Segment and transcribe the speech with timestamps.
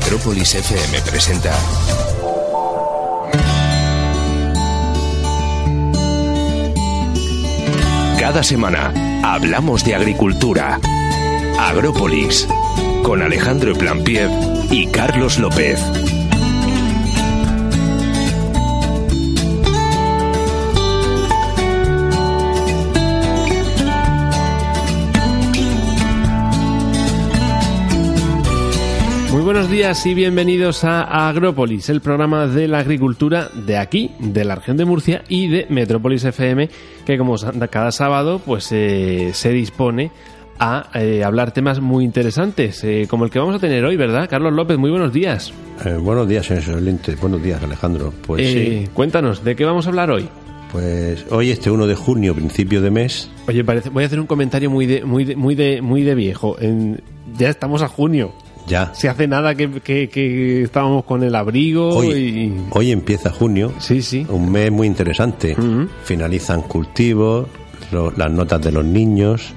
[0.00, 1.52] Metrópolis FM presenta
[8.18, 8.92] Cada semana
[9.22, 10.80] hablamos de agricultura.
[11.58, 12.48] Agrópolis
[13.02, 14.30] con Alejandro Plampiev
[14.70, 15.78] y Carlos López.
[29.60, 34.54] Buenos días y bienvenidos a Agrópolis, el programa de la agricultura de aquí, de la
[34.54, 36.70] región de Murcia y de Metrópolis FM,
[37.04, 37.36] que como
[37.70, 40.12] cada sábado pues eh, se dispone
[40.58, 44.30] a eh, hablar temas muy interesantes, eh, como el que vamos a tener hoy, ¿verdad?
[44.30, 45.52] Carlos López, muy buenos días.
[46.00, 47.14] buenos días, señor Lente.
[47.16, 48.14] Buenos días, Alejandro.
[48.26, 48.88] Pues sí.
[48.94, 50.26] Cuéntanos, ¿de qué vamos a hablar hoy?
[50.72, 53.30] Pues hoy este 1 de junio, principio de mes.
[53.46, 56.14] Oye, parece, voy a hacer un comentario muy de, muy de, muy de, muy de
[56.14, 56.56] viejo.
[56.58, 57.02] En,
[57.36, 58.32] ya estamos a junio.
[58.70, 58.94] Ya.
[58.94, 62.66] Se hace nada que, estábamos con el abrigo hoy, y...
[62.70, 63.72] Hoy empieza junio.
[63.78, 64.24] Sí, sí.
[64.28, 65.56] Un mes muy interesante.
[66.04, 67.48] Finalizan cultivos,
[68.16, 69.52] las notas de los niños,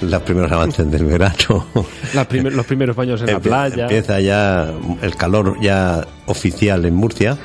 [0.00, 1.66] los primeros avances del verano.
[2.14, 3.82] los primeros baños en la playa.
[3.84, 4.72] Empieza ya
[5.02, 7.36] el calor ya oficial en Murcia.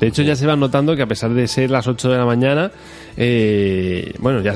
[0.00, 2.24] De hecho, ya se va notando que a pesar de ser las 8 de la
[2.24, 2.70] mañana,
[3.16, 4.54] eh, bueno, ya,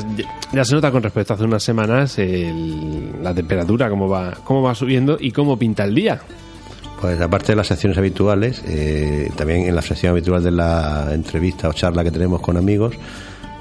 [0.53, 4.75] ya, se nota con respecto a hace unas semanas la temperatura, cómo va, cómo va
[4.75, 6.21] subiendo y cómo pinta el día.
[7.01, 11.69] Pues aparte de las secciones habituales, eh, también en la sección habitual de la entrevista
[11.69, 12.95] o charla que tenemos con amigos,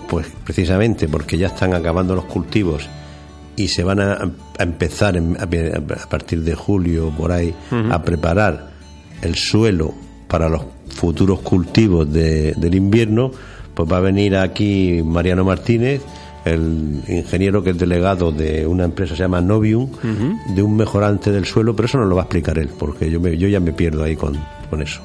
[0.10, 2.88] pues precisamente porque ya están acabando los cultivos
[3.56, 7.54] y se van a, empezar a, partir de julio por ahí
[7.92, 8.70] a preparar
[9.22, 9.94] el suelo
[10.28, 13.32] para los futuros cultivos del invierno,
[13.74, 16.02] pues va a venir aquí Mariano Martínez,
[16.46, 19.90] el ingeniero que es delegado de una empresa que se llama Novium,
[20.56, 23.20] de un mejorante del suelo, pero eso no lo va a explicar él, porque yo,
[23.28, 24.38] yo ya me pierdo ahí con,
[24.70, 25.02] con eso.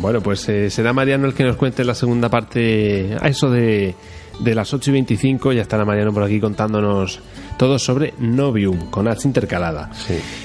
[0.00, 3.94] Bueno, pues eh, será Mariano el que nos cuente la segunda parte, a eso de,
[4.40, 7.20] de las 8 y 25, ya estará Mariano por aquí contándonos
[7.56, 9.90] todo sobre Novium, con H intercalada.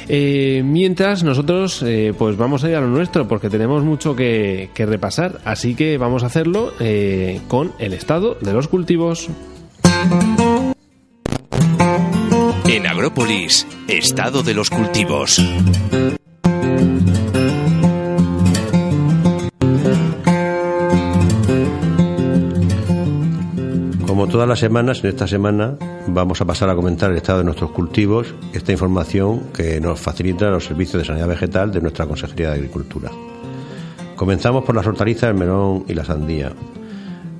[0.08, 4.70] Eh, mientras nosotros eh, pues vamos a ir a lo nuestro, porque tenemos mucho que,
[4.74, 6.74] que repasar, así que vamos a hacerlo
[7.48, 9.30] con el estado de los cultivos.
[12.68, 15.40] En Agrópolis, estado de los cultivos.
[24.24, 25.76] Como todas las semanas, en esta semana
[26.08, 30.50] vamos a pasar a comentar el estado de nuestros cultivos, esta información que nos facilita
[30.50, 33.12] los servicios de sanidad vegetal de nuestra Consejería de Agricultura.
[34.16, 36.54] Comenzamos por las hortalizas, el melón y la sandía.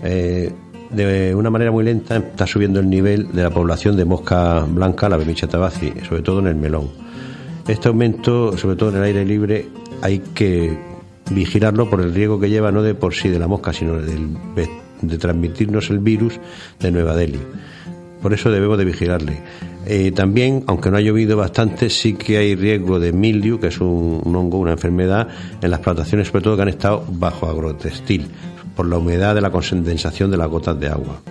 [0.04, 0.52] Eh,
[0.90, 5.08] de una manera muy lenta está subiendo el nivel de la población de mosca blanca,
[5.08, 6.90] la bemicha tabaci, sobre todo en el melón.
[7.66, 9.70] Este aumento, sobre todo en el aire libre,
[10.02, 10.78] hay que
[11.32, 14.02] vigilarlo por el riesgo que lleva no de por sí de la mosca, sino
[15.08, 16.40] de transmitirnos el virus
[16.80, 17.40] de Nueva Delhi.
[18.22, 19.42] Por eso debemos de vigilarle.
[19.86, 23.82] Eh, también, aunque no ha llovido bastante, sí que hay riesgo de mildew, que es
[23.82, 25.28] un, hongo, una enfermedad,
[25.62, 28.28] en las plantaciones, sobre todo que han estado bajo agrotextil
[28.78, 31.22] por la humedad de la condensación de las gotas de agua.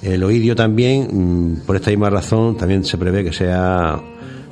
[0.00, 4.00] El oidio también, mm, por esta misma razón, también se prevé que sea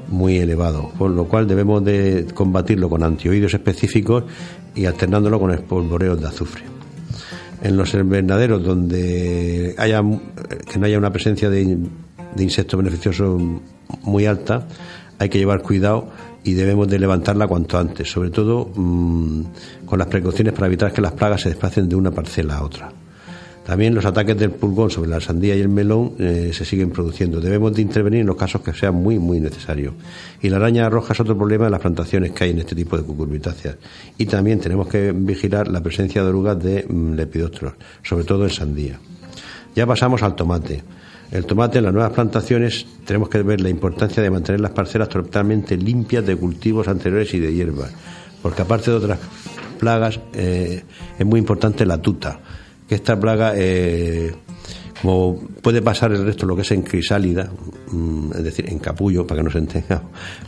[0.08, 4.24] muy elevado, por lo cual debemos de combatirlo con antioidios específicos
[4.74, 6.79] y alternándolo con espolvoreos de azufre.
[7.62, 10.02] En los invernaderos donde haya
[10.70, 11.78] que no haya una presencia de,
[12.38, 13.40] insectos beneficiosos
[14.02, 14.66] muy alta,
[15.18, 16.08] hay que llevar cuidado
[16.42, 19.42] y debemos de levantarla cuanto antes, sobre todo mm,
[19.84, 22.99] con las precauciones para evitar que las plagas se desplacen de una parcela a otra.
[23.70, 27.40] También los ataques del pulgón sobre la sandía y el melón eh, se siguen produciendo.
[27.40, 29.94] Debemos de intervenir en los casos que sean muy, muy necesarios.
[30.42, 32.96] Y la araña roja es otro problema de las plantaciones que hay en este tipo
[32.96, 33.76] de cucurbitáceas.
[34.18, 38.50] Y también tenemos que vigilar la presencia de orugas de mm, lepidópteros, sobre todo en
[38.50, 38.98] sandía.
[39.76, 40.82] Ya pasamos al tomate.
[41.30, 45.08] El tomate en las nuevas plantaciones tenemos que ver la importancia de mantener las parcelas
[45.08, 47.92] totalmente limpias de cultivos anteriores y de hierbas,
[48.42, 49.20] porque aparte de otras
[49.78, 50.82] plagas eh,
[51.16, 52.40] es muy importante la tuta,
[52.90, 54.34] que esta plaga, eh,
[55.00, 57.48] como puede pasar el resto lo que es en crisálida,
[57.92, 60.02] mm, es decir, en capullo, para que nos entienda,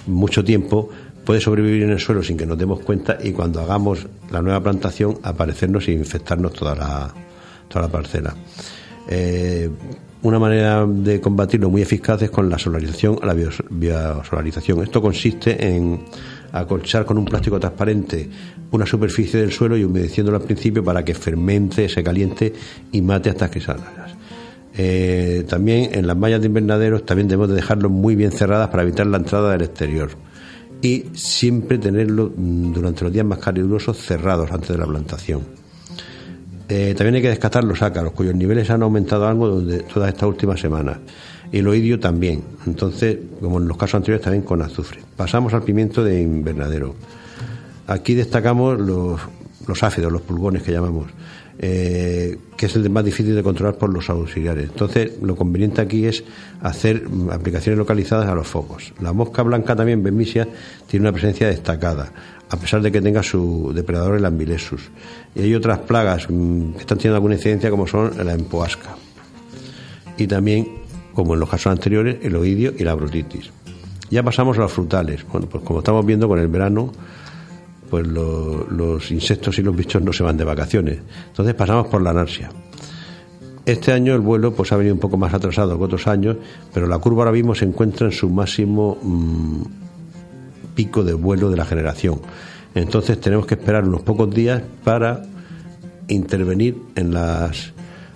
[0.08, 0.88] mucho tiempo,
[1.24, 4.60] puede sobrevivir en el suelo sin que nos demos cuenta y cuando hagamos la nueva
[4.60, 7.14] plantación aparecernos e infectarnos toda la,
[7.68, 8.34] toda la parcela.
[9.08, 9.70] Eh,
[10.22, 13.36] una manera de combatirlo muy eficaz es con la solarización la
[13.70, 14.82] biosolarización.
[14.82, 16.00] Esto consiste en
[16.50, 18.28] acolchar con un plástico transparente
[18.72, 22.52] una superficie del suelo y humedeciéndolo al principio para que fermente, se caliente
[22.90, 24.08] y mate hasta que salga.
[24.74, 29.06] Eh, también en las mallas de invernaderos también debemos de muy bien cerradas para evitar
[29.06, 30.10] la entrada del exterior.
[30.84, 35.42] y siempre tenerlo mm, durante los días más calurosos cerrados antes de la plantación.
[36.68, 40.28] Eh, también hay que descartar los ácaros, cuyos niveles han aumentado algo durante todas estas
[40.28, 40.96] últimas semanas.
[41.52, 42.42] El oidio también.
[42.66, 45.00] Entonces, como en los casos anteriores, también con azufre.
[45.16, 46.96] Pasamos al pimiento de invernadero.
[47.86, 49.20] Aquí destacamos los,
[49.66, 51.06] los áfidos, los pulgones que llamamos.
[51.58, 54.70] Eh, que es el más difícil de controlar por los auxiliares.
[54.70, 56.24] Entonces, lo conveniente aquí es
[56.62, 58.92] hacer aplicaciones localizadas a los focos.
[59.00, 60.48] La mosca blanca también, Bemisia,
[60.86, 62.10] tiene una presencia destacada,
[62.48, 64.90] a pesar de que tenga su depredador, el ambilesus.
[65.34, 68.96] Y hay otras plagas mm, que están teniendo alguna incidencia, como son la empoasca.
[70.16, 70.66] Y también,
[71.12, 73.50] como en los casos anteriores, el oidio y la brotitis.
[74.10, 75.24] Ya pasamos a los frutales.
[75.30, 76.92] Bueno, pues como estamos viendo con el verano,
[77.92, 81.00] pues los insectos y los bichos no se van de vacaciones.
[81.26, 82.48] Entonces pasamos por la anarsia.
[83.66, 86.38] Este año el vuelo pues ha venido un poco más atrasado que otros años,
[86.72, 89.62] pero la curva ahora mismo se encuentra en su máximo mm,
[90.74, 92.22] pico de vuelo de la generación.
[92.74, 95.24] Entonces tenemos que esperar unos pocos días para
[96.08, 97.74] intervenir en las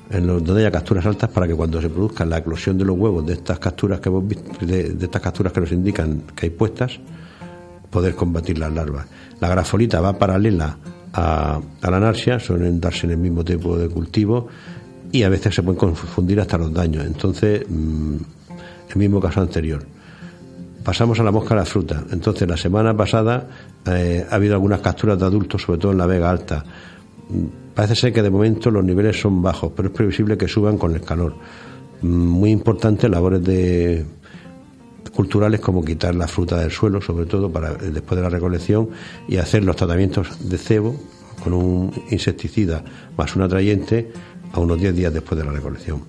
[0.09, 2.97] en los, donde haya capturas altas para que cuando se produzca la eclosión de los
[2.97, 6.51] huevos de estas capturas que hemos visto, de estas capturas que nos indican que hay
[6.51, 6.99] puestas,
[7.91, 9.07] poder combatir las larvas.
[9.41, 10.77] La grafolita va paralela
[11.13, 14.49] a, la anarsia, suelen darse en el mismo tipo de cultivo
[15.13, 17.05] y a veces se pueden confundir hasta los daños.
[17.07, 18.17] Entonces, mm,
[18.91, 19.83] el mismo caso anterior.
[20.85, 22.05] Pasamos a la mosca de la fruta.
[22.13, 23.49] Entonces, la semana pasada
[23.87, 26.65] eh, ha habido algunas capturas de adultos, sobre todo en la Vega Alta.
[27.29, 30.79] Mm, parece ser que de momento los niveles son bajos, pero es previsible que suban
[30.79, 31.35] con el calor.
[32.03, 34.05] Mm, muy importante labores de
[35.17, 38.91] culturales como quitar la fruta del suelo, sobre todo para eh, después de la recolección,
[39.27, 40.95] y hacer los tratamientos de cebo
[41.43, 42.85] con un insecticida
[43.17, 44.13] más un atrayente
[44.53, 46.03] a unos 10 días después de la recolección.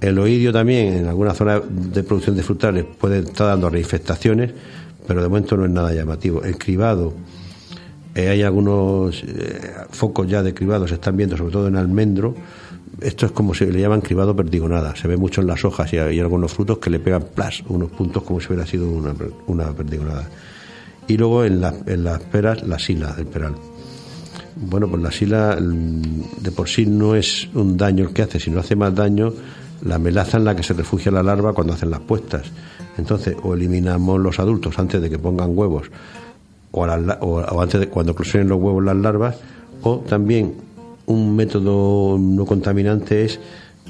[0.00, 4.52] El oidio también en algunas zonas de producción de frutales puede estar dando reinfestaciones,
[5.06, 6.42] pero de momento no es nada llamativo.
[6.42, 7.12] El cribado,
[8.14, 9.60] eh, hay algunos eh,
[9.90, 12.34] focos ya de cribado, se están viendo sobre todo en almendro,
[13.00, 14.94] esto es como se le llaman cribado perdigonada.
[14.96, 17.90] Se ve mucho en las hojas y hay algunos frutos que le pegan plas, unos
[17.90, 18.88] puntos como si hubiera sido
[19.46, 20.28] una, perdigonada.
[21.06, 23.54] Y luego en, las peras, la sila del peral.
[24.56, 28.40] Bueno, pues la sila mm, de por sí no es un daño el que hace,
[28.40, 29.32] sino hace más daño
[29.84, 32.50] la melaza en la que se refugia la larva cuando hacen las puestas.
[32.96, 35.88] Entonces, o eliminamos los adultos antes de que pongan huevos,
[36.72, 39.36] o, o antes de cuando eclosionen los huevos las larvas,
[39.82, 40.67] o también
[41.08, 43.40] un método no contaminante es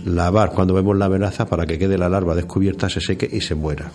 [0.05, 3.55] lavar cuando vemos la melaza para que quede la larva descubierta, se seque y se
[3.55, 3.91] muera.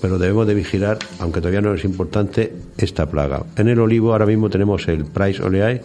[0.00, 3.42] Pero debemos de vigilar, aunque todavía no es importante, esta plaga.
[3.56, 5.82] En el olivo ahora mismo tenemos el Price oleae,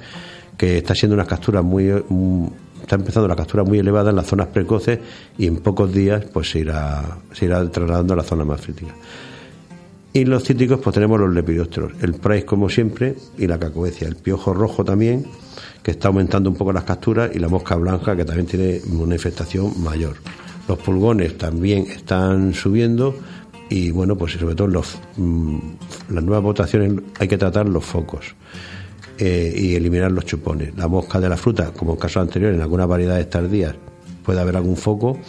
[0.55, 2.45] que está siendo una captura muy, mm,
[2.81, 4.99] está empezando la captura muy elevada en las zonas precoces
[5.37, 8.93] y en pocos días pues se irá, se irá trasladando a la zona más crítica.
[10.13, 14.15] Y los cítricos pues tenemos los lepidópteros, el Price como siempre y la cacoecia, el
[14.15, 15.25] piojo rojo también
[15.83, 19.15] que está aumentando un poco las capturas, y la mosca blanca, que también tiene una
[19.15, 20.15] infestación mayor.
[20.67, 23.13] Los pulgones también están subiendo
[23.69, 25.57] y bueno, pues sobre todo los, mm,
[26.09, 28.35] las nuevas votaciones hay que tratar los focos
[29.17, 30.75] eh, y eliminar los chupones.
[30.77, 33.75] La mosca de la fruta, como en casos anteriores, en algunas variedades tardías
[34.23, 35.19] puede haber algún foco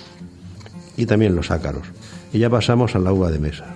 [0.97, 1.89] y también los ácaros.
[2.33, 3.74] Y ya pasamos a la uva de mesa.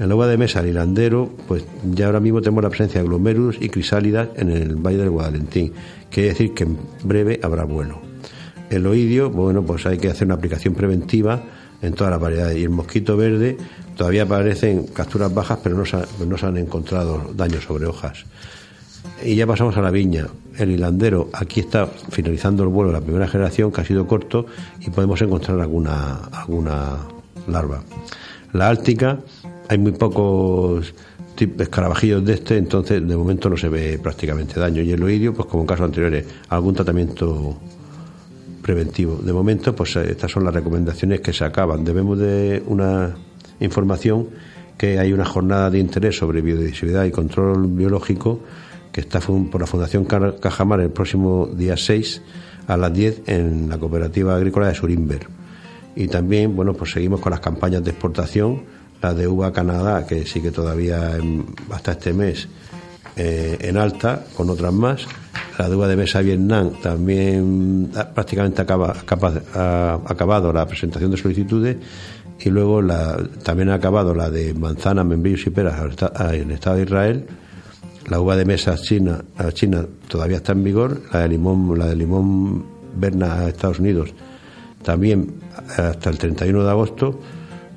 [0.00, 3.06] En la uva de mesa, el hilandero, pues ya ahora mismo tenemos la presencia de
[3.06, 5.74] glomerus y crisálidas en el Valle del Guadalentín.
[6.10, 8.00] Quiere decir que en breve habrá vuelo.
[8.70, 11.42] El oidio, bueno, pues hay que hacer una aplicación preventiva
[11.82, 12.56] en todas las variedades.
[12.56, 13.58] Y el mosquito verde
[13.94, 18.24] todavía aparecen capturas bajas, pero no se, no se han encontrado daños sobre hojas.
[19.22, 20.28] Y ya pasamos a la viña.
[20.56, 24.46] El hilandero, aquí está finalizando el vuelo de la primera generación, que ha sido corto,
[24.80, 27.00] y podemos encontrar alguna, alguna
[27.46, 27.82] larva.
[28.54, 29.18] La áltica,
[29.70, 30.92] hay muy pocos
[31.38, 34.82] escarabajillos de este, entonces de momento no se ve prácticamente daño.
[34.82, 37.56] Y el oidio, pues como en casos anteriores, algún tratamiento
[38.62, 39.20] preventivo.
[39.22, 41.84] De momento, pues eh, estas son las recomendaciones que se acaban.
[41.84, 43.14] Debemos de una
[43.60, 44.28] información
[44.76, 48.40] que hay una jornada de interés sobre biodiversidad y control biológico
[48.90, 52.22] que está por la Fundación Cajamar el próximo día 6
[52.66, 55.28] a las 10 en la Cooperativa Agrícola de Surimber.
[55.94, 60.26] Y también, bueno, pues seguimos con las campañas de exportación la de uva Canadá, que
[60.26, 61.18] sigue todavía
[61.70, 62.48] hasta este mes
[63.16, 65.06] eh, en alta, con otras más.
[65.58, 68.94] La de uva de mesa Vietnam también prácticamente acaba,
[69.54, 71.76] ha acabado la presentación de solicitudes
[72.38, 72.80] y luego
[73.42, 75.78] también ha acabado la de manzana, membrillos y peras
[76.32, 77.26] en el Estado de Israel.
[78.08, 81.02] La uva de mesa China, China todavía está en vigor.
[81.12, 82.64] La de limón, la de limón
[82.96, 84.14] Berna a Estados Unidos
[84.82, 85.34] también
[85.76, 87.20] hasta el 31 de agosto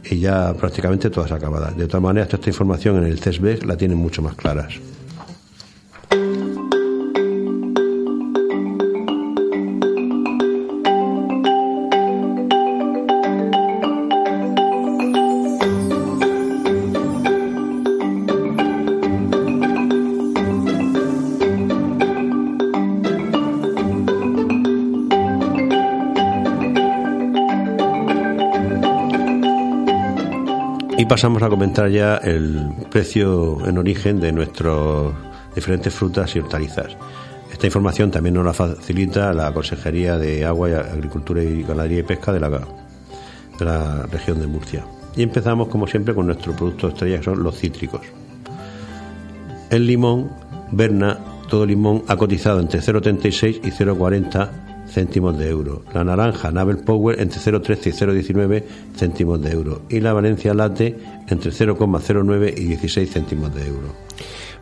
[0.09, 1.75] y ya prácticamente todas acabadas.
[1.77, 4.79] De todas maneras, toda esta información en el CESB la tienen mucho más claras.
[31.13, 35.13] Pasamos a comentar ya el precio en origen de nuestras
[35.53, 36.97] diferentes frutas y hortalizas.
[37.51, 42.01] Esta información también nos la facilita la Consejería de Agua, y Agricultura y Ganadería y
[42.01, 44.85] Pesca de la, de la región de Murcia.
[45.15, 48.01] Y empezamos, como siempre, con nuestro producto estrella, que son los cítricos.
[49.69, 50.31] El limón,
[50.71, 55.83] Berna, todo limón, ha cotizado entre 0,36 y 0,40 céntimos de euro.
[55.93, 58.63] La naranja Navel Power entre 0,13 y 0,19
[58.95, 59.81] céntimos de euro.
[59.89, 60.95] Y la Valencia Latte
[61.27, 63.87] entre 0,09 y 16 céntimos de euro.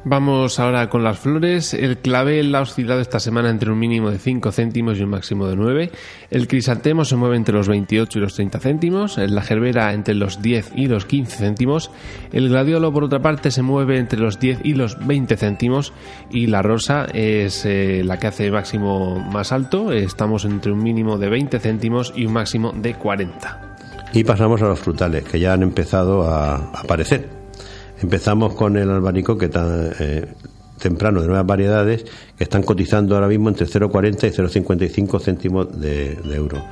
[0.03, 1.75] Vamos ahora con las flores.
[1.75, 5.45] El clavel ha oscilado esta semana entre un mínimo de 5 céntimos y un máximo
[5.45, 5.91] de 9.
[6.31, 9.17] El crisantemo se mueve entre los 28 y los 30 céntimos.
[9.19, 11.91] La gerbera entre los 10 y los 15 céntimos.
[12.31, 15.93] El gladiolo, por otra parte, se mueve entre los 10 y los 20 céntimos.
[16.31, 19.91] Y la rosa es eh, la que hace máximo más alto.
[19.91, 23.77] Estamos entre un mínimo de 20 céntimos y un máximo de 40.
[24.13, 27.40] Y pasamos a los frutales, que ya han empezado a aparecer.
[28.01, 30.25] Empezamos con el albaricoque que está eh,
[30.79, 32.03] temprano de nuevas variedades
[32.35, 36.63] que están cotizando ahora mismo entre 0,40 y 0,55 céntimos de, euro.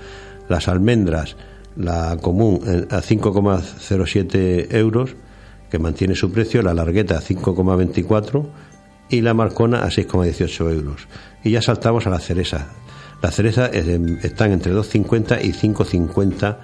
[0.47, 1.35] Las almendras,
[1.75, 5.15] la común eh, a 5,07 euros,
[5.69, 8.47] que mantiene su precio, la largueta a 5,24
[9.11, 11.07] y la marcona a 6,18 euros.
[11.43, 12.69] Y ya saltamos a la cereza.
[13.21, 16.57] Las cerezas están entre 2,50 y 5,50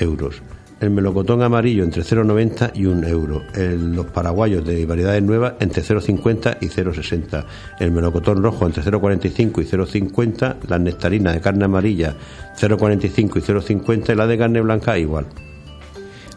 [0.00, 0.40] euros
[0.80, 6.58] el melocotón amarillo entre 0,90 y 1 euro, los paraguayos de variedades nuevas entre 0,50
[6.60, 7.44] y 0,60,
[7.80, 12.14] el melocotón rojo entre 0,45 y 0,50, las nectarinas de carne amarilla
[12.58, 15.26] 0,45 y 0,50 y la de carne blanca igual.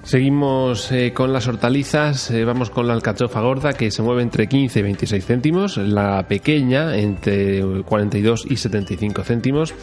[0.09, 4.47] Seguimos eh, con las hortalizas, eh, vamos con la alcachofa gorda que se mueve entre
[4.47, 9.75] 15 y 26 céntimos, la pequeña entre 42 y 75 céntimos,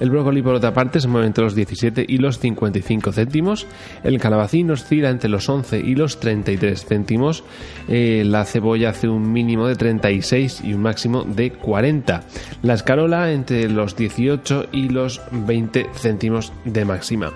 [0.00, 3.66] el brócoli por otra parte se mueve entre los 17 y los 55 céntimos,
[4.04, 7.44] el calabacín oscila entre los 11 y los 33 céntimos,
[7.86, 12.22] eh, la cebolla hace un mínimo de 36 y un máximo de 40,
[12.62, 17.34] la escarola entre los 18 y los 20 céntimos de máxima.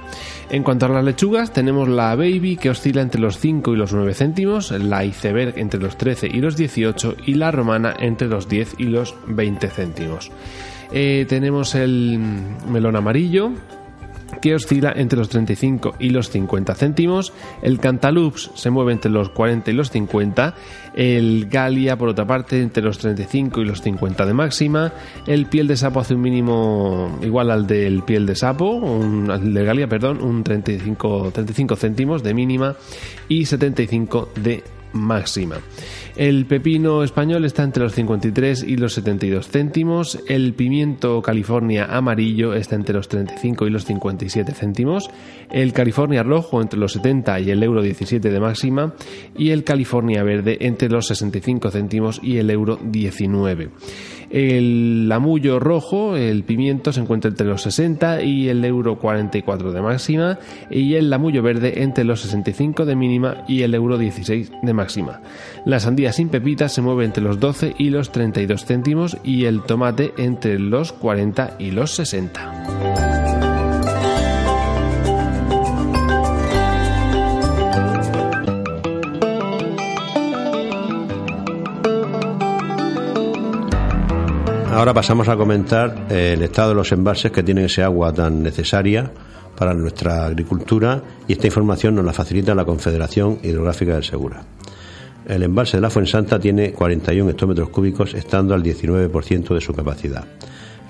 [0.50, 3.92] En cuanto a las lechugas, tenemos la Baby que oscila entre los 5 y los
[3.92, 8.48] 9 céntimos, la Iceberg entre los 13 y los 18 y la Romana entre los
[8.48, 10.30] 10 y los 20 céntimos.
[10.90, 12.18] Eh, tenemos el
[12.66, 13.52] melón amarillo
[14.40, 17.32] que oscila entre los 35 y los 50 céntimos.
[17.62, 20.54] El Cantaloups se mueve entre los 40 y los 50.
[20.94, 24.92] El Galia, por otra parte, entre los 35 y los 50 de máxima.
[25.26, 29.52] El piel de sapo hace un mínimo igual al del piel de sapo, un, al
[29.52, 32.76] Galia, perdón, un 35, 35 céntimos de mínima
[33.28, 35.56] y 75 de máxima.
[36.18, 40.18] El pepino español está entre los 53 y los 72 céntimos.
[40.26, 45.08] El pimiento California amarillo está entre los 35 y los 57 céntimos.
[45.48, 48.94] El California rojo entre los 70 y el euro 17 de máxima.
[49.36, 53.70] Y el California verde entre los 65 céntimos y el euro 19.
[54.30, 59.80] El lamullo rojo, el pimiento, se encuentra entre los 60 y el euro 44 de
[59.80, 60.38] máxima.
[60.70, 65.20] Y el lamullo verde entre los 65 de mínima y el euro 16 de máxima.
[65.64, 69.62] La sandía sin pepitas se mueve entre los 12 y los 32 céntimos y el
[69.62, 72.77] tomate entre los 40 y los 60.
[84.78, 88.44] Ahora pasamos a comentar eh, el estado de los embalses que tienen ese agua tan
[88.44, 89.10] necesaria
[89.56, 94.40] para nuestra agricultura y esta información nos la facilita la Confederación Hidrográfica del Segura.
[95.26, 100.24] El embalse de la Fuensanta tiene 41 hectómetros cúbicos, estando al 19% de su capacidad.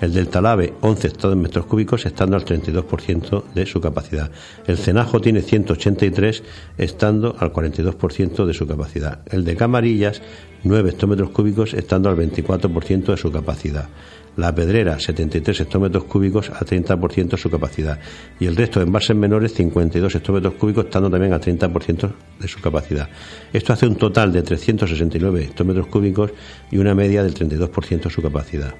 [0.01, 4.31] El del Talave, 11 metros cúbicos, estando al 32% de su capacidad.
[4.65, 6.43] El Cenajo tiene 183,
[6.77, 9.19] estando al 42% de su capacidad.
[9.29, 10.21] El de Camarillas,
[10.63, 13.89] 9 hectómetros cúbicos, estando al 24% de su capacidad.
[14.37, 17.99] La Pedrera, 73 hectómetros cúbicos, a 30% de su capacidad.
[18.39, 22.61] Y el resto de envases menores, 52 hectómetros cúbicos, estando también a 30% de su
[22.61, 23.09] capacidad.
[23.51, 26.31] Esto hace un total de 369 hectómetros cúbicos
[26.71, 28.73] y una media del 32% de su capacidad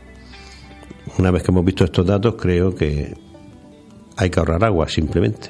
[1.20, 3.14] una vez que hemos visto estos datos, creo que
[4.16, 5.50] hay que ahorrar agua, simplemente.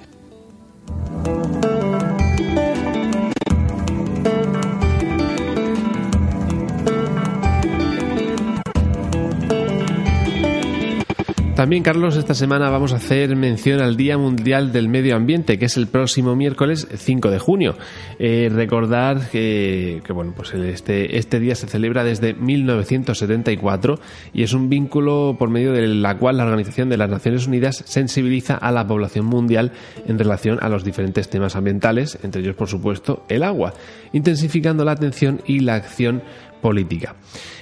[11.60, 15.66] También, Carlos, esta semana vamos a hacer mención al Día Mundial del Medio Ambiente, que
[15.66, 17.76] es el próximo miércoles 5 de junio.
[18.18, 24.00] Eh, recordar que, bueno, pues este, este día se celebra desde 1974
[24.32, 27.84] y es un vínculo por medio de la cual la Organización de las Naciones Unidas
[27.86, 29.74] sensibiliza a la población mundial
[30.08, 33.74] en relación a los diferentes temas ambientales, entre ellos, por supuesto, el agua,
[34.14, 36.24] intensificando la atención y la acción
[36.62, 37.16] política.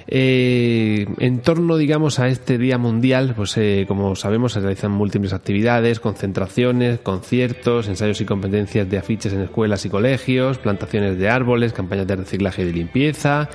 [0.08, 5.34] Eh, en torno, digamos, a este Día Mundial, pues eh, como sabemos, se realizan múltiples
[5.34, 11.74] actividades, concentraciones, conciertos, ensayos y competencias de afiches en escuelas y colegios, plantaciones de árboles,
[11.74, 13.50] campañas de reciclaje y de limpieza.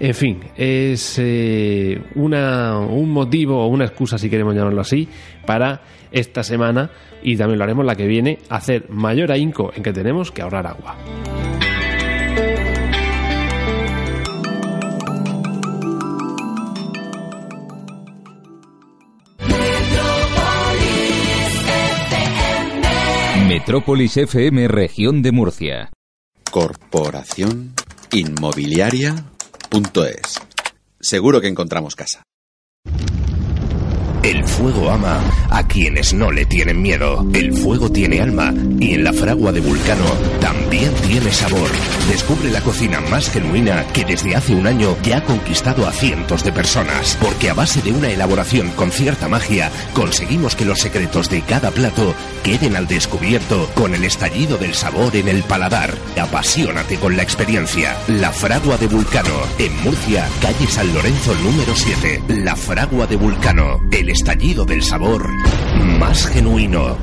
[0.00, 5.08] En fin, es eh, una, un motivo o una excusa, si queremos llamarlo así,
[5.44, 6.90] para esta semana
[7.22, 10.68] y también lo haremos la que viene, hacer mayor ahínco en que tenemos que ahorrar
[10.68, 10.96] agua.
[23.58, 25.90] Metrópolis FM Región de Murcia.
[26.48, 27.74] Corporación
[28.12, 30.40] Inmobiliaria.es.
[31.00, 32.22] Seguro que encontramos casa.
[34.22, 37.26] El fuego ama a quienes no le tienen miedo.
[37.32, 40.04] El fuego tiene alma y en la fragua de Vulcano
[40.40, 41.68] también tiene sabor.
[42.08, 46.42] Descubre la cocina más genuina que desde hace un año ya ha conquistado a cientos
[46.44, 47.16] de personas.
[47.20, 51.70] Porque a base de una elaboración con cierta magia, conseguimos que los secretos de cada
[51.70, 55.94] plato queden al descubierto con el estallido del sabor en el paladar.
[56.20, 57.96] Apasionate con la experiencia.
[58.08, 59.34] La fragua de Vulcano.
[59.58, 62.22] En Murcia, calle San Lorenzo número 7.
[62.28, 63.80] La fragua de Vulcano.
[64.10, 65.28] Estallido del sabor
[65.98, 66.96] más genuino.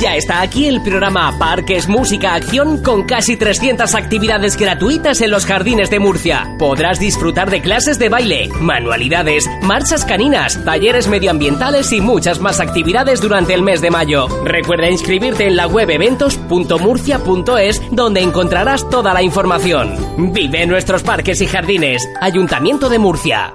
[0.00, 5.46] Ya está aquí el programa Parques Música Acción con casi 300 actividades gratuitas en los
[5.46, 6.56] jardines de Murcia.
[6.58, 13.20] Podrás disfrutar de clases de baile, manualidades, marchas caninas, talleres medioambientales y muchas más actividades
[13.20, 14.26] durante el mes de mayo.
[14.44, 19.94] Recuerda inscribirte en la web eventos.murcia.es donde encontrarás toda la información.
[20.32, 22.08] Vive nuestros parques y jardines.
[22.20, 23.54] Ayuntamiento de Murcia.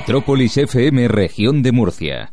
[0.00, 2.30] Metrópolis FM Región de Murcia.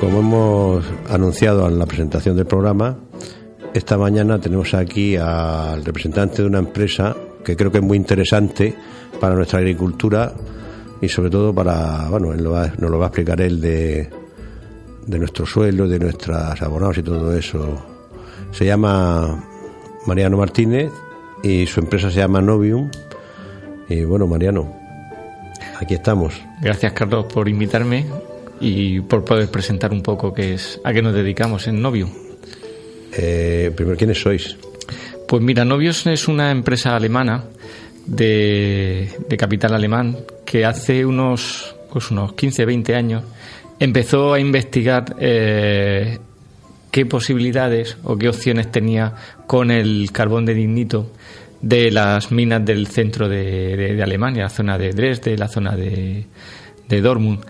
[0.00, 2.96] Como hemos anunciado en la presentación del programa,
[3.74, 8.74] esta mañana tenemos aquí al representante de una empresa que creo que es muy interesante
[9.20, 10.32] para nuestra agricultura
[11.00, 14.08] y sobre todo para, bueno, él nos lo va a explicar él de,
[15.06, 17.82] de nuestro suelo, de nuestras abonados y todo eso.
[18.52, 19.42] Se llama
[20.06, 20.92] Mariano Martínez
[21.42, 22.90] y su empresa se llama Novium.
[23.88, 24.76] Y bueno, Mariano,
[25.80, 26.40] aquí estamos.
[26.60, 28.06] Gracias, Carlos, por invitarme
[28.60, 32.10] y por poder presentar un poco qué es, a qué nos dedicamos en Novium.
[33.12, 34.56] Eh, primero, ¿quiénes sois?
[35.28, 37.44] Pues mira, Novios es una empresa alemana
[38.06, 43.24] de, capital alemán que hace unos, pues unos 15, 20 años
[43.78, 46.18] empezó a investigar eh,
[46.90, 49.14] qué posibilidades o qué opciones tenía
[49.46, 51.10] con el carbón de dignito
[51.60, 56.26] de las minas del centro de, Alemania, la zona de Dresde, la zona de,
[56.88, 57.40] de Dortmund.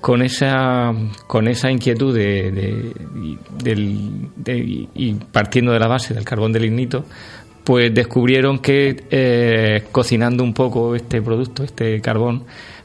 [0.00, 0.92] Con esa,
[1.26, 2.92] con esa inquietud de,
[4.94, 7.04] y partiendo de la base del carbón del lignito,
[7.64, 12.44] pues descubrieron que eh, cocinando un poco este producto, este carbón,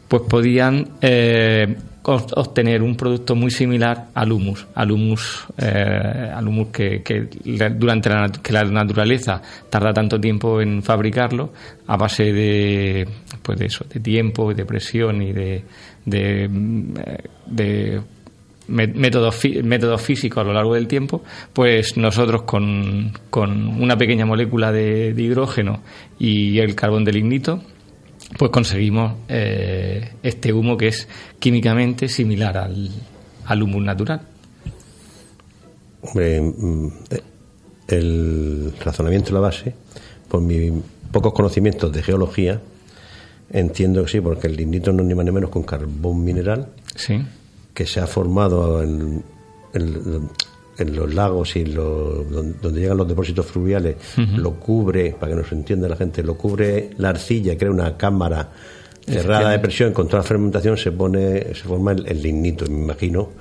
[0.09, 6.67] pues podían eh, obtener un producto muy similar al humus, al humus, eh, al humus
[6.69, 7.29] que, que,
[7.75, 11.53] durante la, que la naturaleza tarda tanto tiempo en fabricarlo
[11.87, 13.07] a base de,
[13.41, 15.63] pues de eso, de tiempo, de presión y de,
[16.05, 18.01] de
[18.67, 25.13] métodos, físicos a lo largo del tiempo, pues nosotros con, con una pequeña molécula de,
[25.13, 25.81] de, hidrógeno
[26.19, 27.61] y el carbón del lignito,
[28.37, 31.07] pues conseguimos eh, este humo que es
[31.39, 32.89] químicamente similar al,
[33.45, 34.21] al humus natural.
[36.01, 36.87] Hombre, mm,
[37.87, 39.73] el razonamiento la base,
[40.27, 40.71] por mis
[41.11, 42.61] pocos conocimientos de geología,
[43.51, 46.69] entiendo que sí, porque el lignito no es ni más ni menos con carbón mineral,
[46.95, 47.23] sí.
[47.73, 49.23] que se ha formado en,
[49.73, 50.29] en,
[50.77, 52.29] en los lagos y los,
[52.61, 54.37] donde llegan los depósitos fluviales, uh -huh.
[54.37, 58.49] lo cubre, para que nos entienda la gente, lo cubre la arcilla, crea una cámara
[59.05, 63.31] Cerrada de presión, con toda la fermentación se pone, se forma el, lignito, me imagino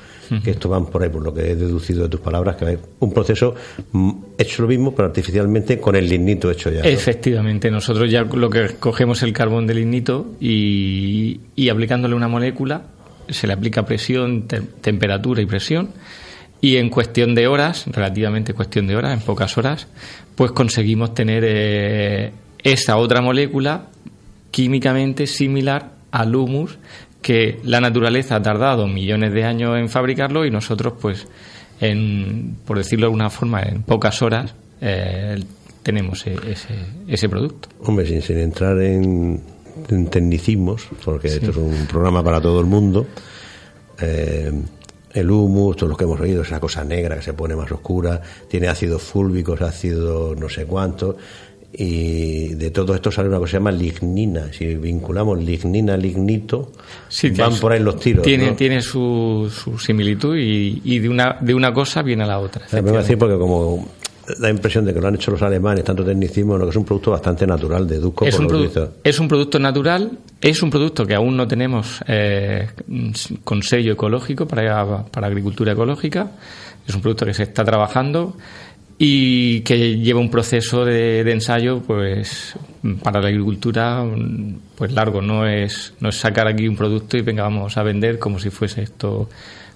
[0.42, 2.79] que esto van por ahí, por lo que he deducido de tus palabras, que es
[3.01, 3.55] un proceso
[3.92, 6.81] mm, hecho lo mismo, pero artificialmente con el lignito hecho ya.
[6.81, 12.83] Efectivamente, nosotros ya lo que cogemos el carbón del lignito y, y aplicándole una molécula,
[13.29, 14.49] se le aplica presión,
[14.81, 15.90] temperatura y presión,
[16.62, 19.88] y en cuestión de horas, relativamente cuestión de horas, en pocas horas,
[20.37, 22.31] pues conseguimos tener eh,
[22.62, 23.88] esa otra molécula
[24.53, 26.79] químicamente similar al humus
[27.20, 31.27] que la naturaleza ha tardado millones de años en fabricarlo y nosotros, pues,
[31.81, 35.42] en, por decirlo de alguna forma, en pocas horas eh,
[35.83, 36.75] tenemos e, ese,
[37.09, 37.70] ese, producto.
[37.81, 39.40] Hombre, sin, entrar en,
[40.11, 43.07] tecnicismos, porque esto es un programa para todo el mundo,
[44.01, 44.53] eh,
[45.14, 48.20] el humus, todo lo que hemos oído, esa cosa negra que se pone más oscura,
[48.48, 51.16] tiene ácidos fúlbicos, ácidos no sé cuántos
[51.75, 54.53] y de todo esto sale una cosa que se llama lignina.
[54.53, 56.72] Si vinculamos lignina, lignito,
[57.37, 58.25] van por ahí los tiros.
[58.25, 62.38] Tiene, tiene su, su similitud y, y, de, una, de una cosa viene a la
[62.40, 62.66] otra.
[62.72, 63.88] Me voy a decir porque como
[64.39, 66.85] da impresión de que lo han hecho los alemanes, tanto tecnicismo, lo que es un
[66.85, 71.15] producto bastante natural, deduzco es por un Es un producto natural, es un producto que
[71.15, 72.69] aún no tenemos eh,
[73.45, 76.33] con sello ecológico para, para agricultura ecológica,
[76.87, 78.37] es un producto que se está trabajando
[78.99, 82.55] y que lleva un proceso de, ensayo pues
[83.03, 84.05] para la agricultura
[84.77, 85.21] pues largo.
[85.21, 88.51] No es no es sacar aquí un producto y venga vamos a vender como si
[88.51, 89.29] fuese esto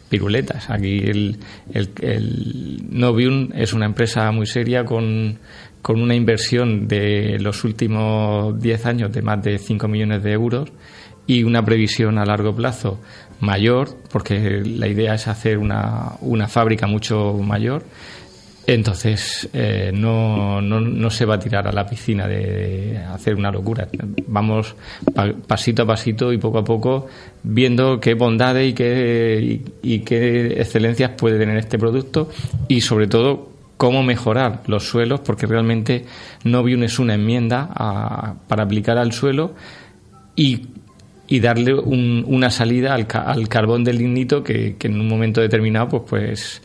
[0.09, 0.71] piruletas.
[0.71, 1.39] Aquí el,
[1.73, 5.39] el, Novium es una empresa muy seria con,
[5.83, 10.73] con una inversión de los últimos 10 años de más de 5 millones de euros
[11.27, 13.01] y una previsión a largo plazo
[13.41, 17.85] mayor porque la idea es hacer una, una fábrica mucho mayor
[18.67, 23.53] entonces, eh, no, no, no, se va a tirar a la piscina de hacer una
[23.53, 23.87] locura.
[24.27, 24.75] Vamos
[25.47, 27.07] pasito a pasito y poco a poco
[27.45, 32.29] viendo qué bondades y qué, y, qué excelencias puede tener este producto
[32.67, 36.05] y, sobre todo, cómo mejorar los suelos, porque realmente
[36.43, 37.69] Novium es una enmienda
[38.49, 39.55] para aplicar al suelo
[40.35, 40.67] y,
[41.29, 45.89] y darle una salida al, al, carbón del lignito que, que, en un momento determinado
[45.89, 46.63] pues, pues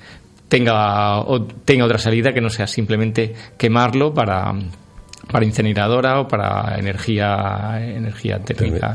[0.51, 4.53] tenga, o tenga otra salida que no sea simplemente quemarlo para,
[5.31, 8.93] para incineradora o para energía energía térmica,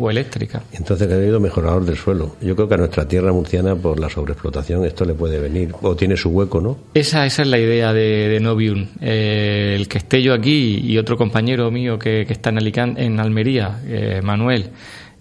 [0.00, 0.62] o eléctrica.
[0.72, 2.34] Entonces, ha habido mejorador del suelo.
[2.40, 5.94] Yo creo que a nuestra tierra murciana, por la sobreexplotación, esto le puede venir, o
[5.94, 6.76] tiene su hueco, ¿no?
[6.92, 8.88] Esa, esa es la idea de, Novium.
[9.00, 13.04] Eh, el que esté yo aquí y otro compañero mío que, que está en, Alicante,
[13.04, 14.70] en Almería, eh, Manuel,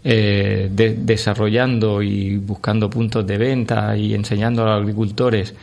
[0.07, 5.55] eh, desarrollando y buscando puntos de venta y enseñando a los agricultores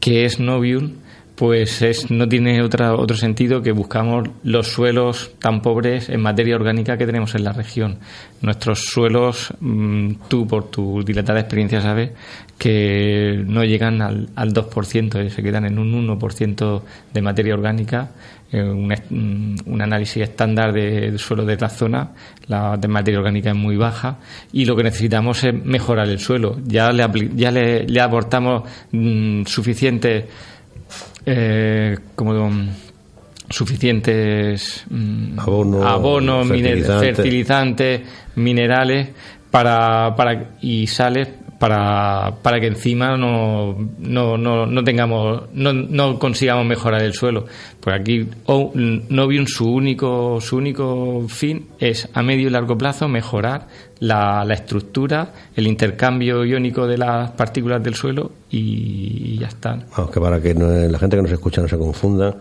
[0.00, 0.94] qué es Novium,
[1.36, 6.56] pues es, no tiene otra, otro sentido que buscamos los suelos tan pobres en materia
[6.56, 7.98] orgánica que tenemos en la región.
[8.40, 12.10] Nuestros suelos, mm, tú por tu dilatada experiencia sabes
[12.58, 18.10] que no llegan al, al 2%, eh, se quedan en un 1% de materia orgánica
[18.62, 22.10] un, un, análisis estándar del suelo de la zona,
[22.46, 24.18] la de materia orgánica es muy baja
[24.52, 26.58] y lo que necesitamos es mejorar el suelo.
[26.64, 28.62] Ya le, ya le, aportamos
[28.92, 30.24] mm, suficientes
[31.26, 32.50] eh, como
[33.48, 38.00] suficientes mm, abonos, fertilizantes.
[38.36, 39.08] minerales
[39.50, 41.28] para, para y sales
[41.64, 47.46] para, para que encima no, no, no, no tengamos, no, no, consigamos mejorar el suelo.
[47.80, 53.66] Pues aquí Novium su único, su único fin es a medio y largo plazo mejorar
[53.98, 59.78] la, la estructura, el intercambio iónico de las partículas del suelo y, ya está.
[59.94, 62.36] Aunque para que la gente que nos escucha no se confunda,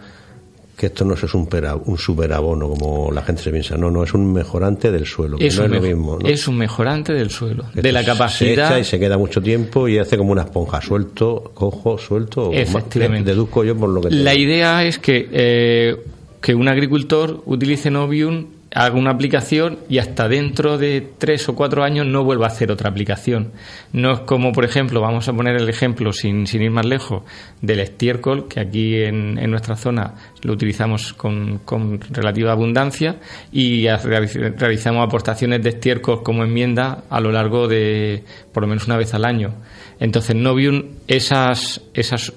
[0.84, 1.48] que esto no es un,
[1.86, 5.58] un superabono como la gente se piensa, no, no, es un mejorante del suelo, es
[5.58, 6.20] no es lo mismo.
[6.26, 8.68] Es un mejorante del suelo, de la capacidad.
[8.68, 12.52] Se echa y se queda mucho tiempo y hace como una esponja, suelto, cojo, suelto,
[12.52, 13.32] Efectivamente.
[13.32, 14.10] deduzco yo por lo que.
[14.10, 15.96] La idea es que, eh,
[16.42, 21.84] que un agricultor utilice Novium haga una aplicación y hasta dentro de tres o cuatro
[21.84, 23.52] años no vuelva a hacer otra aplicación.
[23.92, 27.24] No es como, por ejemplo, vamos a poner el ejemplo sin, sin ir más lejos,
[27.62, 33.18] del estiércol, que aquí en, en nuestra zona lo utilizamos con, con relativa abundancia
[33.52, 38.98] y realizamos aportaciones de estiércol como enmienda a lo largo de por lo menos una
[38.98, 39.54] vez al año.
[40.00, 42.34] Entonces, Novium, esas, esas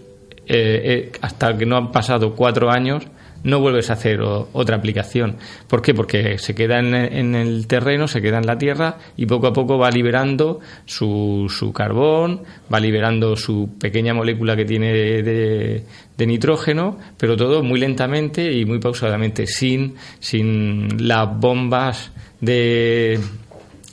[0.49, 3.05] eh, eh, hasta que no han pasado cuatro años,
[3.45, 5.37] no vuelves a hacer otra aplicación.
[5.69, 5.95] ¿Por qué?
[5.95, 9.79] Porque se queda en, el terreno, se queda en la tierra y poco a poco
[9.79, 15.85] va liberando su, su carbón, va liberando su pequeña molécula que tiene de,
[16.27, 23.21] nitrógeno, pero todo muy lentamente y muy pausadamente, sin, sin las bombas de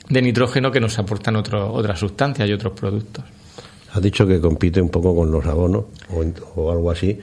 [0.08, 3.24] de nitrógeno que nos aportan otro, otras sustancias y otros productos.
[3.92, 6.24] Has dicho que compite un poco con los abonos o,
[6.60, 7.18] o algo así.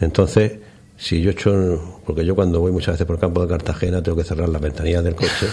[0.00, 0.58] Entonces,
[0.96, 4.16] si yo echo, porque yo cuando voy muchas veces por el campo de Cartagena tengo
[4.16, 5.46] que cerrar las ventanillas del coche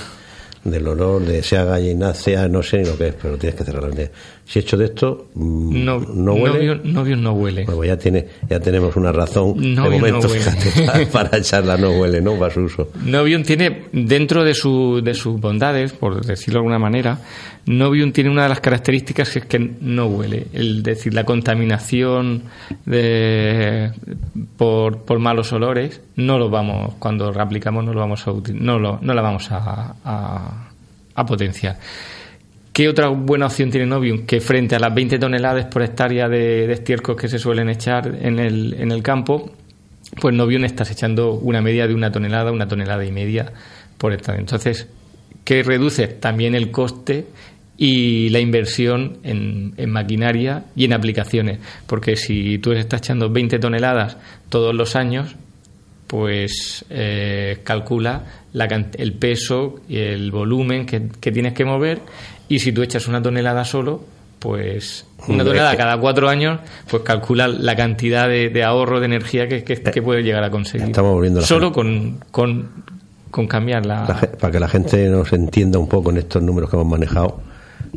[0.64, 3.66] del olor de sea gallina, sea no sé ni lo que es, pero tienes que
[3.66, 4.10] cerrar la
[4.46, 6.82] Si hecho de esto, mm, no, no huele.
[6.84, 7.66] Novio, no huele.
[7.66, 10.28] Pues ya, tiene, ya tenemos una razón de momento,
[11.12, 12.38] para echarla no huele, ¿no?
[12.38, 12.90] Para su uso.
[13.06, 17.20] Novium tiene, dentro de, su, de sus bondades, por decirlo de alguna manera,
[17.66, 20.48] Novium tiene una de las características que es que no huele.
[20.52, 22.44] Es decir, la contaminación
[22.86, 23.92] de,
[24.58, 29.00] por, por malos olores no lo vamos, cuando reaplicamos no lo vamos a no, lo,
[29.02, 29.96] no la vamos a,
[31.16, 31.78] a, potenciar.
[32.74, 34.26] ¿Qué otra buena opción tiene Novium?
[34.26, 38.40] Que frente a las 20 toneladas por hectárea de, estiércol que se suelen echar en
[38.40, 39.54] el, en el campo,
[40.20, 43.54] pues Novium estás echando una media de una tonelada, una tonelada y media
[44.00, 44.40] por hectárea.
[44.42, 44.88] Entonces,
[45.44, 46.08] ¿qué reduce?
[46.08, 47.28] También el coste
[47.78, 51.60] y la inversión en, maquinaria y en aplicaciones.
[51.86, 54.18] Porque si tú estás echando 20 toneladas
[54.50, 55.36] todos los años,
[56.08, 58.24] pues eh, calcula
[58.98, 61.00] el peso y el volumen que,
[61.32, 62.02] tienes que mover
[62.48, 64.04] y si tú echas una tonelada solo,
[64.40, 69.64] pues una tonelada cada cuatro años, pues calcula la cantidad de, ahorro de energía que,
[69.64, 70.88] que, puede llegar a conseguir.
[70.88, 72.70] Estamos volviendo Solo con, con,
[73.32, 74.06] con, cambiar la...
[74.40, 77.40] Para que la gente nos entienda un poco en estos números que hemos manejado,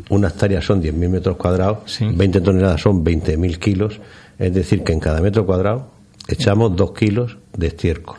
[0.09, 3.99] una hectárea son 10.000 metros cuadrados, 20 toneladas son 20.000 kilos,
[4.39, 5.91] es decir, que en cada metro cuadrado
[6.27, 8.17] echamos dos kilos de estiércol,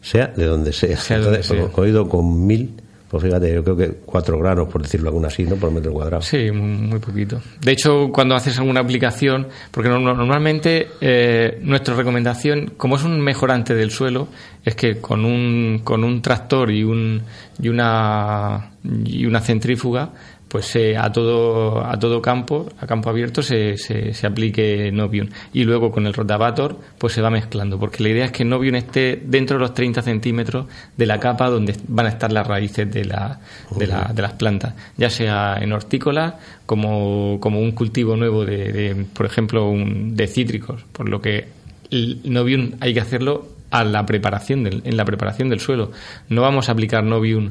[0.00, 0.98] sea de donde sea.
[1.08, 2.81] Entonces, cogido con mil,
[3.12, 5.56] pues fíjate, yo creo que cuatro granos, por decirlo alguna así, ¿no?
[5.56, 6.22] Por metro cuadrado.
[6.22, 7.42] Sí, muy, poquito.
[7.60, 13.74] De hecho, cuando haces alguna aplicación, porque normalmente eh, nuestra recomendación, como es un mejorante
[13.74, 14.28] del suelo,
[14.64, 17.20] es que con un, con un tractor y, un,
[17.60, 18.70] y, una,
[19.04, 20.12] y una centrífuga
[20.52, 25.64] pues eh, a todo a todo campo a campo abierto se, se, aplique Novium y
[25.64, 29.18] luego con el rotavator pues se va mezclando porque la idea es que Novium esté
[29.24, 33.06] dentro de los 30 centímetros de la capa donde van a estar las raíces de,
[33.06, 33.40] la,
[33.74, 39.06] de, la, de las plantas ya sea en hortícola como, como un cultivo nuevo de,
[39.14, 41.48] por ejemplo un, de cítricos por lo que
[41.90, 45.92] el Novium hay que hacerlo a la preparación del, en la preparación del suelo.
[46.28, 47.48] No vamos a aplicar Novium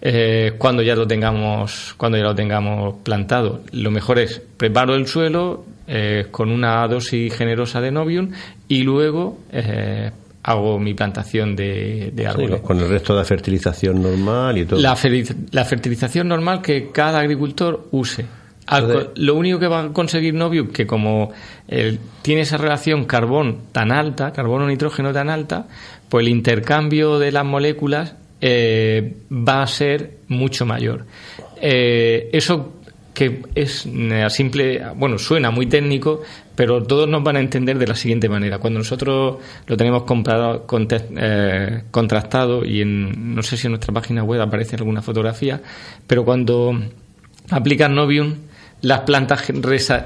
[0.00, 5.06] eh, cuando ya lo tengamos cuando ya lo tengamos plantado lo mejor es preparo el
[5.06, 8.30] suelo eh, con una dosis generosa de novium
[8.68, 10.10] y luego eh,
[10.42, 12.60] hago mi plantación de, de árboles.
[12.60, 14.80] con el resto de la fertilización normal y todo.
[14.80, 14.96] La,
[15.52, 18.26] la fertilización normal que cada agricultor use.
[19.16, 21.32] lo único que va a conseguir Novium, que como
[22.22, 25.66] tiene esa relación carbón tan alta, carbono-nitrógeno tan alta,
[26.08, 31.06] pues el intercambio de las moléculas eh, va a ser mucho mayor.
[31.60, 32.74] Eh, eso
[33.16, 33.88] que es
[34.22, 36.22] a simple, bueno, suena muy técnico,
[36.54, 38.58] pero todos nos van a entender de la siguiente manera.
[38.58, 40.66] Cuando nosotros lo tenemos comprado,
[41.16, 45.62] eh, contrastado y en, no sé si en nuestra página web aparece alguna fotografía,
[46.06, 46.78] pero cuando
[47.50, 48.34] aplicas Novium,
[48.82, 49.50] las plantas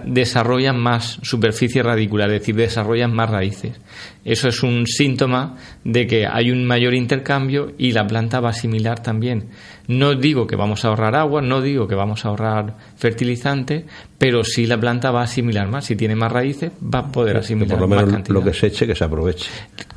[0.04, 3.80] desarrollan más superficie radicular, es decir, desarrollan más raíces.
[4.24, 8.52] Eso es un síntoma de que hay un mayor intercambio y la planta va a
[8.52, 9.50] asimilar también.
[9.88, 13.86] No digo que vamos a ahorrar agua, no digo que vamos a ahorrar fertilizante,
[14.20, 15.86] pero sí la planta va a asimilar más.
[15.86, 18.66] Si tiene más raíces, va a poder asimilar por lo menos más lo que se
[18.66, 19.48] eche, que se aproveche.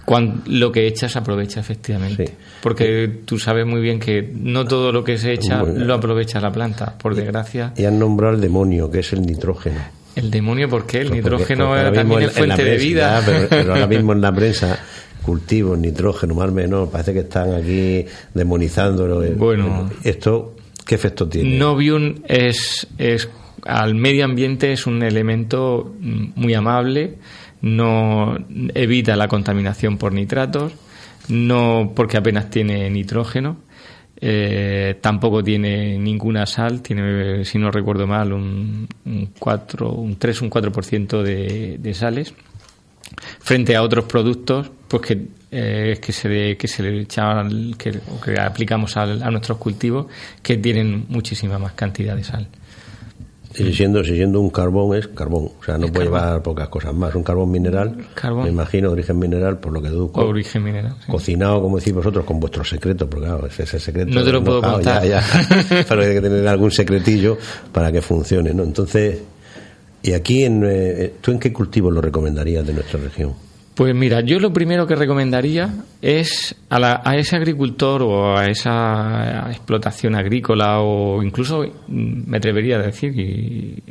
[0.05, 2.33] Cuando, lo que echa se aprovecha, efectivamente.
[2.61, 6.53] Porque tú sabes muy bien que no todo lo que se echa lo aprovecha la
[6.53, 7.73] planta, por desgracia.
[7.75, 9.81] Y han nombrado al demonio, que es el nitrógeno.
[10.15, 11.01] El demonio, ¿por qué?
[11.01, 13.21] El nitrógeno también es fuente de vida.
[13.49, 14.79] pero, ahora mismo en la prensa
[15.21, 19.21] cultivos, nitrógeno, más o menos, parece que están aquí demonizándolo.
[19.35, 19.89] Bueno.
[20.01, 20.55] ¿Esto
[20.85, 21.57] qué efecto tiene?
[21.57, 23.27] Novium es, es
[23.65, 27.17] al medio ambiente es un elemento muy amable,
[27.61, 28.37] no
[28.73, 30.73] evita la contaminación por nitratos,
[31.29, 33.57] no porque apenas tiene nitrógeno,
[34.19, 40.41] eh, tampoco tiene ninguna sal, tiene, si no recuerdo mal, un, un 4, un 3,
[40.41, 42.33] un 4% de, de sales
[43.39, 48.95] frente a otros productos pues que, eh, que se que se le que, que aplicamos
[48.97, 50.07] a nuestros cultivos
[50.41, 52.47] que tienen muchísima más cantidad de sal.
[53.55, 57.13] Y siendo, siendo un carbón es carbón, o sea, no puede llevar pocas cosas más.
[57.13, 57.95] Un carbón mineral,
[58.43, 60.25] me imagino, de origen mineral, por lo que deduzco.
[60.25, 60.95] Origen mineral.
[61.07, 64.11] Cocinado, como decís vosotros, con vuestro secreto, porque claro, ese, ese secreto.
[64.11, 65.03] No te lo puedo contar.
[65.87, 67.37] pero hay que tener algún secretillo
[67.71, 68.63] para que funcione, ¿no?
[68.63, 69.19] Entonces,
[70.01, 73.33] ¿y aquí, en, eh, tú en qué cultivo lo recomendarías de nuestra región?
[73.75, 79.47] Pues mira, yo lo primero que recomendaría es a, a ese agricultor o a esa
[79.49, 83.81] explotación agrícola o incluso mm, me atrevería a decir y,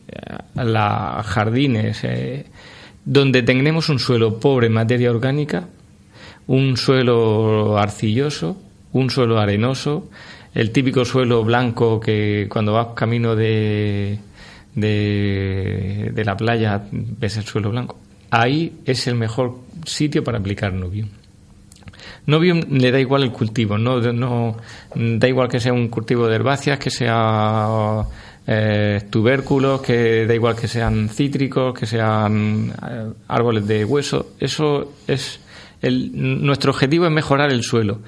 [0.55, 2.47] a los jardines eh,
[3.05, 5.66] donde tenemos un suelo pobre en materia orgánica,
[6.47, 8.57] un suelo arcilloso,
[8.92, 10.09] un suelo arenoso,
[10.55, 14.21] el típico suelo blanco que cuando vas camino de,
[14.77, 17.99] de la playa ves el suelo blanco
[18.33, 21.09] ahí es el mejor sitio para aplicar Novium.
[22.27, 24.57] Novium le da igual el cultivo, no, no
[24.95, 28.05] da igual que sea un cultivo de herbáceas, que sea
[28.47, 34.33] eh, tubérculos, que da igual que sean cítricos, que sean eh, árboles de hueso.
[34.40, 35.40] Eso es
[35.83, 38.01] nuestro objetivo es mejorar el suelo.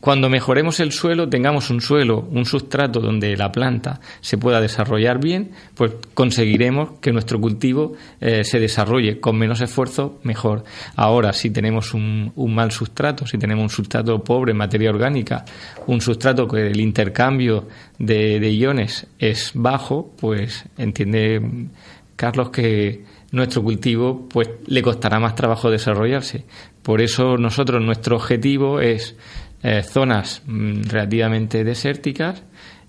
[0.00, 5.20] Cuando mejoremos el suelo, tengamos un suelo, un sustrato donde la planta se pueda desarrollar
[5.20, 10.64] bien, pues conseguiremos que nuestro cultivo eh, se desarrolle con menos esfuerzo mejor.
[10.96, 15.44] Ahora, si tenemos un, mal sustrato, si tenemos un sustrato pobre en materia orgánica,
[15.86, 21.68] un sustrato que el intercambio de, de iones es bajo, pues entiende
[22.16, 26.44] Carlos que nuestro cultivo pues le costará más trabajo desarrollarse.
[26.90, 29.14] Por eso nosotros nuestro objetivo es
[29.62, 32.42] eh, zonas mm, relativamente desérticas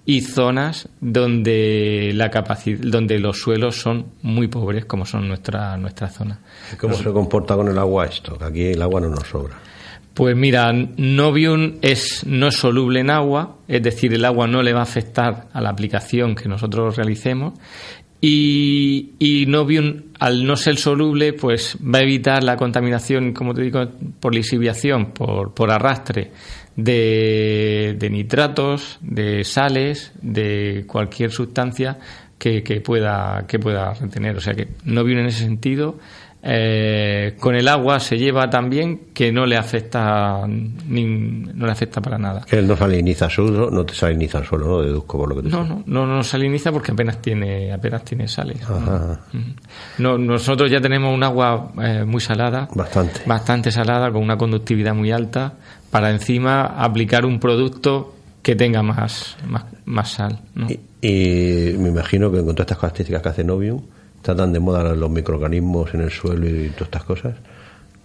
[0.08, 6.10] y zonas donde la capacidad, donde los suelos son muy pobres, como son nuestra nuestra
[6.10, 6.40] zona.
[6.80, 8.40] ¿Cómo se comporta con el agua esto?
[8.42, 9.60] Aquí el agua no nos sobra.
[10.16, 14.74] Pues mira, Novium es no es soluble en agua, es decir, el agua no le
[14.74, 17.54] va a afectar a la aplicación que nosotros realicemos
[18.22, 23.64] y, y, Novium, al no ser soluble, pues va a evitar la contaminación, como te
[23.64, 23.82] digo,
[24.20, 26.32] por lisiviación, por, por arrastre
[26.76, 31.98] de, nitratos, de sales, de cualquier sustancia
[32.38, 34.38] que, que, pueda, que pueda retener.
[34.38, 35.98] O sea que Novium en ese sentido
[36.44, 42.18] eh, con el agua se lleva también que no le afecta no le afecta para
[42.18, 42.42] nada.
[42.50, 44.82] Que él no saliniza suelo, no te saliniza el suelo, ¿no?
[44.82, 48.28] Deduzco por lo que te no, no, no, no saliniza porque apenas tiene apenas tiene
[48.28, 48.58] sales.
[50.00, 54.96] No, nosotros ya tenemos un agua eh, muy salada, bastante, bastante salada con una conductividad
[54.96, 55.54] muy alta
[55.92, 59.38] para encima aplicar un producto que tenga más
[59.86, 60.40] más, sal.
[60.68, 63.82] Y, y, me imagino que con todas estas características que hace Novium
[64.22, 67.36] está tan de moda los microorganismos en el suelo y todas estas cosas.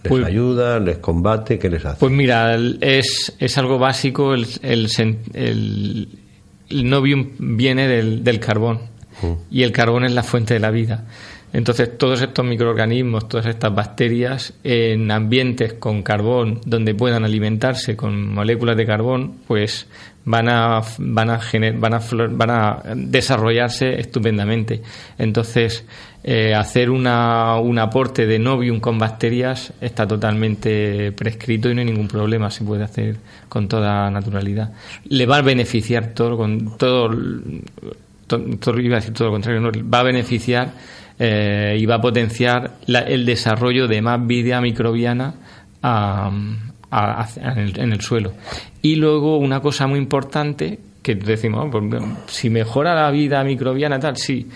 [0.01, 0.79] ¿Les pues, ayuda?
[0.79, 1.59] ¿Les combate?
[1.59, 1.99] ¿Qué les hace?
[1.99, 4.33] Pues mira, es, es algo básico.
[4.33, 4.89] El, el,
[5.33, 8.79] el, novium viene del, del carbón
[9.21, 9.33] mm.
[9.51, 11.05] y el carbón es la fuente de la vida.
[11.53, 18.33] Entonces, todos estos microorganismos, todas estas bacterias en ambientes con carbón, donde puedan alimentarse con
[18.33, 19.87] moléculas de carbón, pues
[20.25, 21.39] van a, van a,
[21.75, 24.81] van a, van a desarrollarse estupendamente.
[25.17, 25.85] Entonces,
[26.23, 31.85] eh, hacer una, un aporte de Novium con bacterias está totalmente prescrito y no hay
[31.85, 34.73] ningún problema, se puede hacer con toda naturalidad.
[35.09, 37.09] Le va a beneficiar todo, con todo,
[38.27, 40.71] todo, iba a decir todo lo contrario, no, va a beneficiar
[41.19, 45.35] eh, y va a potenciar el desarrollo de más vida microbiana
[45.81, 48.33] en, el, suelo.
[48.81, 54.17] Y luego una cosa muy importante que decimos, pues, si mejora la vida microbiana tal,
[54.17, 54.47] sí,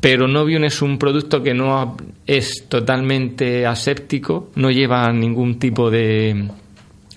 [0.00, 6.48] pero Novium es un producto que no es totalmente aséptico, no lleva ningún tipo de,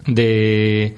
[0.08, 0.96] de,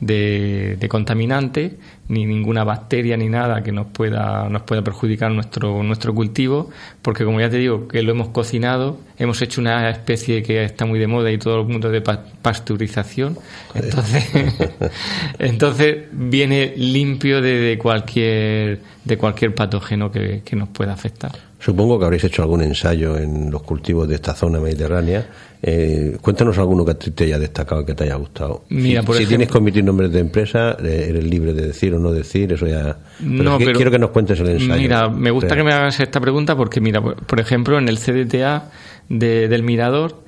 [0.00, 6.14] de contaminante ni ninguna bacteria ni nada que nos pueda nos pueda perjudicar nuestro nuestro
[6.14, 10.64] cultivo porque como ya te digo que lo hemos cocinado hemos hecho una especie que
[10.64, 13.38] está muy de moda y todo el mundo de pasteurización.
[13.74, 14.26] Entonces
[15.38, 21.32] entonces viene limpio de, cualquier de cualquier patógeno que, que nos pueda afectar
[21.64, 25.26] Supongo que habréis hecho algún ensayo en los cultivos de esta zona mediterránea.
[25.62, 28.64] Eh, cuéntanos alguno que te haya destacado, que te haya gustado.
[28.68, 31.94] Mira, si, por si tienes que omitir nombres de empresa, eh, eres libre de decir
[31.94, 32.98] o no decir, eso ya.
[33.20, 34.74] no, pero quiero que nos cuentes el ensayo.
[34.74, 38.70] Mira, me gusta que me hagas esta pregunta porque, mira, por ejemplo, en el CDTA
[39.08, 40.22] del Mirador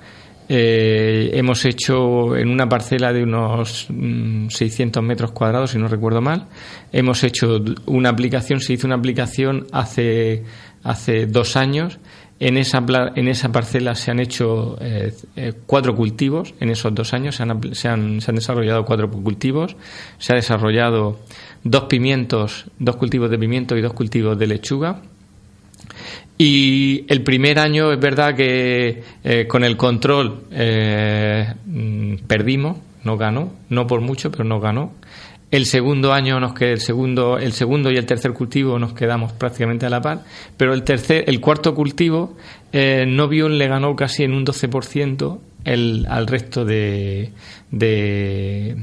[0.48, 3.88] eh, hemos hecho en una parcela de unos
[4.48, 6.46] 600 mm, metros cuadrados, si no recuerdo mal,
[6.92, 10.44] hemos hecho una aplicación, se hizo una aplicación hace
[10.86, 11.98] hace dos años.
[12.38, 12.84] En esa,
[13.14, 17.44] en esa parcela se han hecho eh, eh, cuatro cultivos, en esos dos años se
[17.44, 19.74] han, se, han, se han, desarrollado cuatro cultivos,
[20.18, 21.18] se ha desarrollado
[21.64, 25.00] dos pimientos, dos cultivos de pimiento y dos cultivos de lechuga.
[26.36, 33.50] Y el primer año es verdad que eh, con el control mm, perdimos, no ganó,
[33.70, 34.92] no por mucho, pero no ganó.
[35.56, 39.32] El segundo año nos queda el segundo, el segundo y el tercer cultivo nos quedamos
[39.32, 40.22] prácticamente a la par,
[40.58, 42.36] pero el tercer, el cuarto cultivo,
[42.74, 47.32] eh, Novium le ganó casi en un 12% el, al resto de,
[47.70, 48.76] de,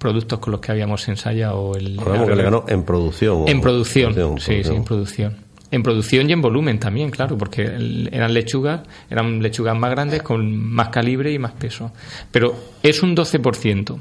[0.00, 1.76] productos con los que habíamos ensayado.
[1.76, 3.44] El, que le ganó en producción.
[3.46, 5.36] En producción, sí, sí, en producción.
[5.70, 7.62] En producción y en volumen también, claro, porque
[8.10, 11.92] eran lechugas, eran lechugas más grandes con más calibre y más peso.
[12.32, 14.00] Pero es un 12%.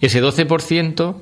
[0.00, 1.16] Ese 12%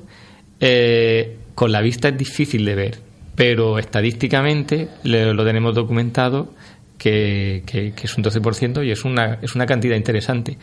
[0.59, 2.99] eh, con la vista es difícil de ver,
[3.35, 6.53] pero estadísticamente lo tenemos documentado
[6.97, 7.63] que,
[8.01, 10.57] es un 12% y es una, es una cantidad interesante.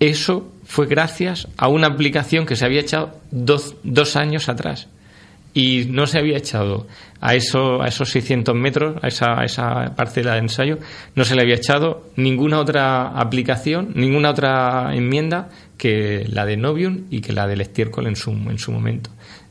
[0.00, 4.88] Eso fue gracias a una aplicación que se había echado dos, dos años atrás
[5.54, 6.86] y no se había echado
[7.20, 10.78] a, eso, a esos 600 metros, a esa, esa parcela de ensayo,
[11.14, 15.48] no se le había echado ninguna otra aplicación, ninguna otra enmienda
[15.78, 19.10] que la de Novium y que la del estiércol en su, en su momento.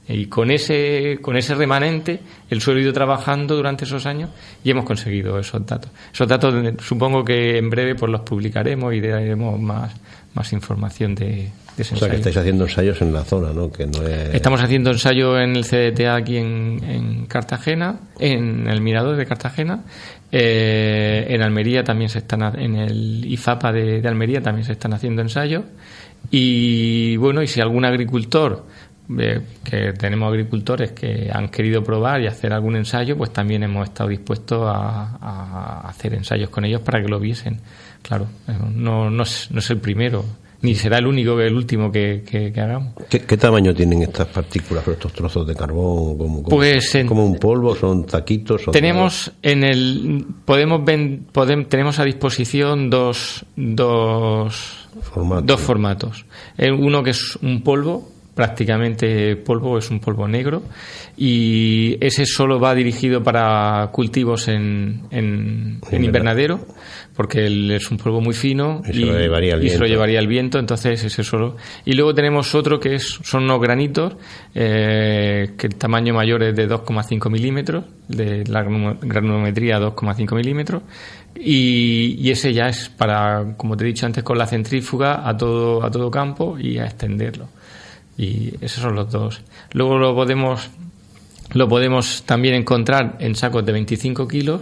[0.09, 2.19] Y con ese, con ese remanente,
[2.49, 4.29] el suelo ha ido trabajando durante esos años
[4.63, 5.91] y hemos conseguido esos datos.
[6.13, 9.93] Esos datos supongo que en breve pues los publicaremos y daremos más,
[10.33, 11.49] más información de,
[11.79, 13.71] o sea, que estáis haciendo ensayos en la zona, ¿no?
[13.71, 19.25] Que no Estamos haciendo ensayo en el CDTA aquí en, Cartagena, en el Mirador de
[19.25, 19.83] Cartagena.
[20.31, 25.21] Eh, en Almería también se están, en el IFAPA de, Almería también se están haciendo
[25.21, 25.65] ensayos.
[26.31, 28.65] Y bueno, y si algún agricultor
[29.17, 33.87] eh, que tenemos agricultores que han querido probar y hacer algún ensayo, pues también hemos
[33.87, 37.61] estado dispuestos a, hacer ensayos con ellos para que lo viesen.
[38.01, 40.25] Claro, eh, no, no, es, no es el primero
[40.61, 42.93] ni será el único, el último que, que, hagamos.
[43.09, 46.17] ¿Qué, tamaño tienen estas partículas, estos trozos de carbón?
[46.17, 47.75] ¿Como, pues como un polvo?
[47.75, 48.63] ¿Son taquitos?
[48.71, 50.81] tenemos en el podemos,
[51.31, 54.86] podemos tenemos a disposición dos dos
[55.43, 56.25] dos formatos.
[56.57, 60.61] Uno que es un polvo prácticamente polvo, es un polvo negro
[61.17, 66.59] y ese solo va dirigido para cultivos en, en, invernadero
[67.15, 69.79] porque es un polvo muy fino y, se, lo llevaría el viento.
[69.79, 71.57] lo llevaría el viento, entonces ese solo.
[71.83, 74.13] Y luego tenemos otro que es, son unos granitos,
[74.53, 80.83] eh, que el tamaño mayor es de 2,5 milímetros, de la granulometría 2,5 milímetros,
[81.39, 85.37] y, y, ese ya es para, como te he dicho antes, con la centrífuga a
[85.37, 87.47] todo, a todo campo y a extenderlo.
[88.17, 89.41] Y esos son los dos.
[89.73, 90.69] Luego lo podemos,
[91.53, 94.61] lo podemos también encontrar en sacos de 25 kilos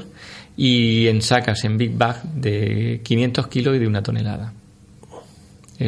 [0.57, 4.53] y en sacas en Big Bag de 500 kilos y de una tonelada.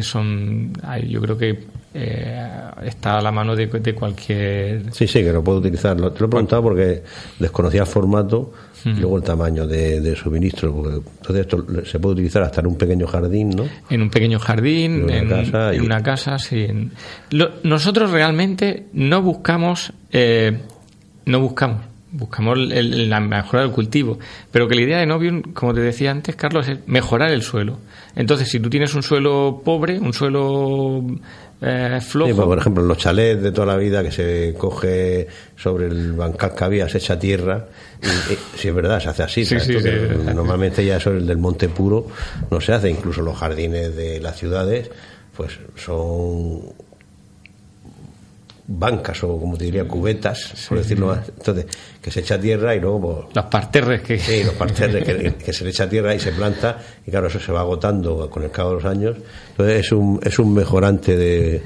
[0.02, 0.72] Son,
[1.08, 1.64] yo creo que
[1.94, 2.46] eh,
[2.84, 4.92] está a la mano de, de, cualquier.
[4.92, 5.96] Sí, sí, que lo puedo utilizar.
[5.96, 7.02] Te lo he preguntado porque
[7.38, 8.52] desconocía el formato
[8.84, 11.02] y luego el tamaño de, suministro.
[11.18, 13.64] entonces esto se puede utilizar hasta en un pequeño jardín, ¿no?
[13.90, 16.66] En un pequeño jardín, en una casa, en una casa sí.
[17.62, 20.58] nosotros realmente no buscamos, eh,
[21.26, 24.18] no buscamos buscamos la mejora del cultivo.
[24.50, 27.78] Pero que la idea de Novium, como te decía antes, Carlos, es mejorar el suelo.
[28.16, 31.04] Entonces, si tú tienes un suelo pobre, un suelo
[31.60, 32.34] eh, flojo.
[32.34, 36.54] Pues, por ejemplo, los chalets de toda la vida que se coge sobre el bancal
[36.54, 37.66] que había, se echa tierra.
[38.02, 39.44] Y, si es verdad, se hace así.
[40.34, 42.06] normalmente ya eso el del monte puro
[42.50, 42.90] no se hace.
[42.90, 44.90] Incluso los jardines de las ciudades,
[45.36, 46.60] pues son
[48.70, 51.28] bancas o como te diría cubetas por decirlo más.
[51.36, 51.66] Entonces
[52.00, 55.64] que se echa tierra y luego pues, los parterres que sí los parterres que, se
[55.64, 58.70] le echa tierra y se planta y claro eso se va agotando con el cabo
[58.70, 59.16] de los años.
[59.50, 61.62] Entonces es un es un mejorante de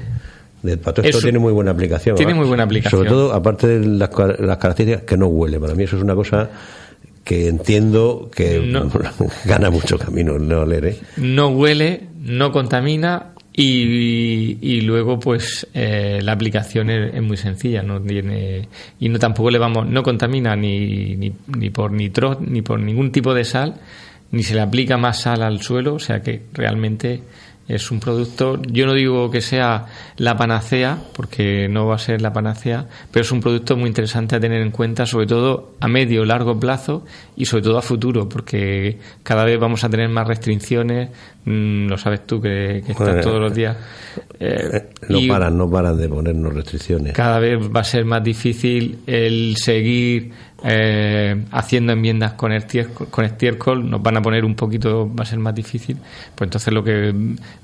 [0.61, 1.01] del pato.
[1.01, 2.99] Esto tiene muy buena aplicación tiene muy buena aplicación.
[2.99, 5.59] Sobre todo aparte de las, características que no huele.
[5.59, 6.49] Para mí eso es una cosa
[7.25, 8.71] que entiendo que
[9.45, 10.99] gana mucho camino no oler ¿eh?
[11.17, 18.01] no huele no contamina y, y, luego, pues, eh, la aplicación es, muy sencilla, no
[18.01, 18.67] tiene,
[18.99, 23.11] y no tampoco le vamos, no contamina ni, ni, ni por nitro, ni por ningún
[23.11, 23.75] tipo de sal,
[24.31, 27.21] ni se le aplica más sal al suelo, o sea que realmente
[27.67, 29.85] es un producto, yo no digo que sea
[30.17, 34.35] la panacea, porque no va a ser la panacea, pero es un producto muy interesante
[34.35, 37.05] a tener en cuenta, sobre todo a medio largo plazo
[37.37, 41.09] y sobre todo a futuro, porque cada vez vamos a tener más restricciones,
[41.45, 43.77] mm, lo sabes tú que, estás todos los días.
[44.39, 47.13] Eh, eh, no paran, no paran de ponernos restricciones.
[47.13, 50.31] Cada vez va a ser más difícil el seguir
[50.65, 55.25] eh, haciendo enmiendas con estiércol, con estiércol nos van a poner un poquito, va a
[55.25, 55.97] ser más difícil.
[56.35, 57.13] Pues entonces lo que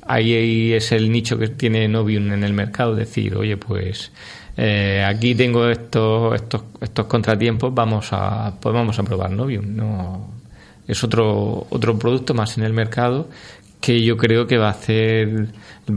[0.06, 4.12] ahí es el nicho que tiene Novium en el mercado, decir, oye, pues
[4.58, 9.76] eh, aquí tengo estos, estos, estos contratiempos, vamos a, pues vamos a probar Novium.
[9.76, 10.28] No,
[10.86, 13.30] es otro, otro producto más en el mercado
[13.80, 15.48] que yo creo que va a hacer,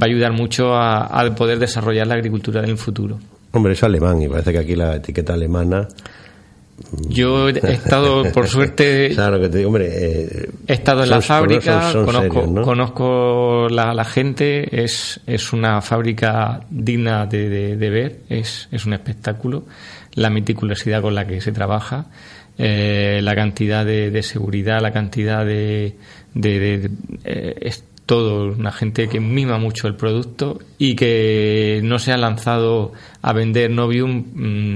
[0.00, 3.18] ayudar mucho a poder desarrollar la agricultura en el futuro.
[3.54, 5.86] Hombre, es alemán y parece que aquí la etiqueta alemana
[7.08, 9.88] Yo he estado, por suerte, Claro que te digo, hombre.
[9.90, 12.62] eh, he estado en son- la fábrica, son- son conozco, serios, ¿no?
[12.62, 18.84] conozco la, la gente, es, es una fábrica digna de, de- de ver, es, es
[18.86, 19.64] un espectáculo,
[20.14, 22.06] la meticulosidad con la que se trabaja,
[22.58, 25.96] eh, la cantidad de, de seguridad, la cantidad de...
[26.44, 32.18] eh, es todo, una gente que mima mucho el producto y que no se ha
[32.18, 32.92] lanzado
[33.22, 34.24] a vender Novium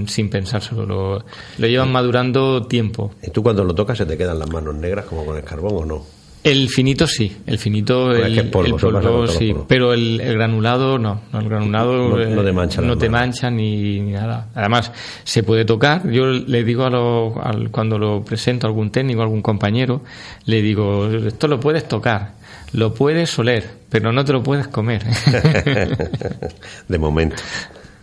[0.03, 1.25] mm, sin pensárselo, lo,
[1.59, 3.13] lo llevan madurando tiempo.
[3.23, 5.75] ¿Y tú cuando lo tocas se te quedan las manos negras como con el carbón
[5.77, 6.03] o no?
[6.45, 10.35] El finito sí, el finito, Pues es el, que polvo, el sí, pero el, el
[10.35, 13.27] granulado no, no, el granulado No- eh, no te mancha las no te manos.
[13.27, 14.49] mancha ni, ni nada.
[14.55, 14.93] Además,
[15.25, 16.09] se puede tocar.
[16.11, 20.03] Yo le digo a lo- al- cuando lo presento a algún técnico, a algún compañero,
[20.47, 22.35] le digo, esto lo puedes tocar,
[22.73, 25.05] lo puedes oler, pero no te lo puedes comer.
[26.89, 27.43] de momento.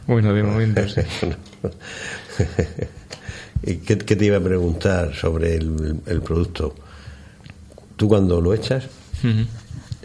[0.07, 1.01] bueno, de momento sí.
[3.65, 6.75] ¿Y qué, qué te iba a preguntar sobre el, el producto?
[7.95, 8.85] Tú cuando lo echas,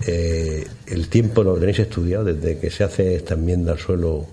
[0.06, 4.26] eh, el tiempo lo tenéis estudiado desde que se hace esta enmienda al suelo.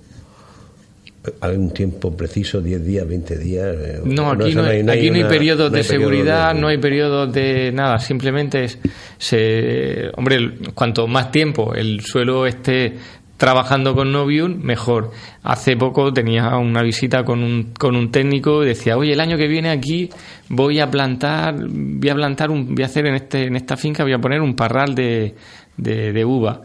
[1.41, 3.75] ¿Hay un tiempo preciso, 10 días, 20 días?
[3.79, 6.01] eh, No, aquí no, hay, hay aquí no hay una- periodos no de hay periodo
[6.09, 8.79] seguridad, de- no hay periodos de nada, simplemente es,
[9.17, 12.93] se, hombre, cuanto más tiempo el suelo esté
[13.37, 15.11] trabajando con Novium, mejor.
[15.43, 19.35] Hace poco tenía una visita con un, con un técnico y decía, oye, el año
[19.37, 20.09] que viene aquí
[20.47, 24.03] voy a plantar, voy a plantar un, voy a hacer en este, en esta finca,
[24.03, 25.35] voy a poner un parral de,
[25.75, 26.61] de, de uva.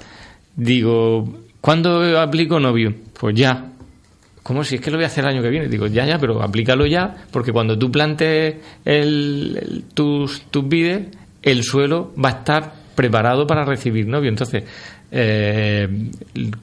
[0.55, 2.95] Digo, ¿cuándo aplico Novium?
[3.19, 3.70] Pues ya,
[4.51, 5.69] ¿Cómo si es que lo voy a hacer el año que viene?
[5.69, 11.07] Digo, ya, ya, pero aplícalo ya, porque cuando tú plantes el, el- tus, tus vides,
[11.41, 14.29] el suelo va a estar preparado para recibir novio.
[14.29, 14.65] Entonces,
[15.13, 15.89] eh,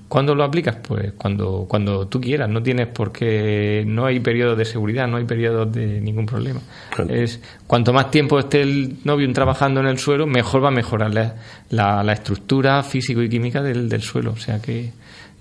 [0.10, 0.76] ¿cuándo lo aplicas?
[0.86, 2.50] Pues cuando, cuando tú quieras.
[2.50, 6.60] No tienes por qué, no hay periodos de seguridad, no hay periodos de ningún problema.
[6.94, 7.14] Claro.
[7.14, 11.14] Es cuanto más tiempo esté el novio trabajando en el suelo, mejor va a mejorar
[11.14, 11.36] la,
[11.70, 14.32] la- la estructura físico y química del, del suelo.
[14.32, 14.92] O sea que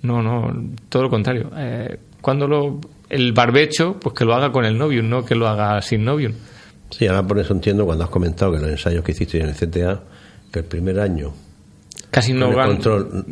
[0.03, 0.53] no, no,
[0.89, 1.51] todo lo contrario.
[1.57, 5.47] Eh, cuando lo, el barbecho, pues que lo haga con el Novium, no que lo
[5.47, 6.33] haga sin Novium.
[6.89, 9.55] Sí, ahora por eso entiendo cuando has comentado que los ensayos que hiciste en el
[9.55, 10.01] CTA,
[10.51, 11.33] que el primer año
[12.09, 13.25] Casi no gan- control.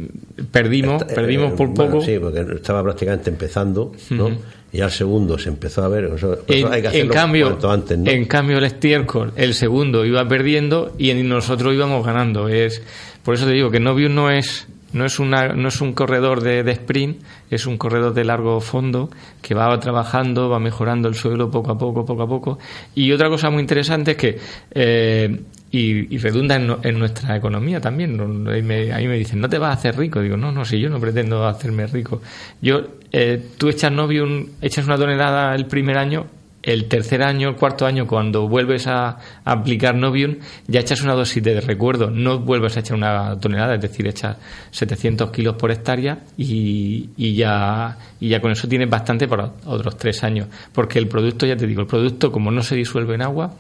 [0.52, 2.04] Perdimos, perdimos eh, por bueno, poco.
[2.06, 4.30] sí, porque estaba prácticamente empezando, ¿no?
[4.74, 6.06] Y al segundo se empezó a ver.
[6.16, 8.12] Eso, En, hay que en hacerlo cambio, cuanto antes, ¿no?
[8.12, 12.50] en cambio el estiércol, el segundo iba perdiendo y nosotros íbamos ganando.
[12.50, 12.82] Es
[13.24, 16.42] por eso te digo que Novium no es no es una no es un corredor
[16.42, 19.10] de, de sprint, es un corredor de largo fondo
[19.42, 22.60] que va trabajando, va mejorando el suelo poco a poco, poco a poco.
[22.96, 24.40] Y otra cosa muy interesante es que
[24.72, 25.40] eh,
[25.72, 28.20] y, y redunda en, en nuestra economía también.
[28.48, 30.22] Ahí me, me dicen, no te vas a hacer rico.
[30.22, 32.22] Digo, no, no, si yo no pretendo hacerme rico.
[32.62, 32.82] Yo,
[33.12, 36.28] eh, tú echas Novium, echas una tonelada el primer año,
[36.66, 40.38] el tercer año, el cuarto año, cuando vuelves a, aplicar Novium,
[40.68, 44.38] ya echas una dosis de recuerdo, no vuelves a echar una tonelada, es decir, echas
[44.72, 49.96] 700 kilos por hectárea y, y ya, y ya con eso tienes bastante para otros
[49.98, 50.48] tres años.
[50.74, 53.54] Porque el producto, ya te digo, el producto como no se disuelve en agua,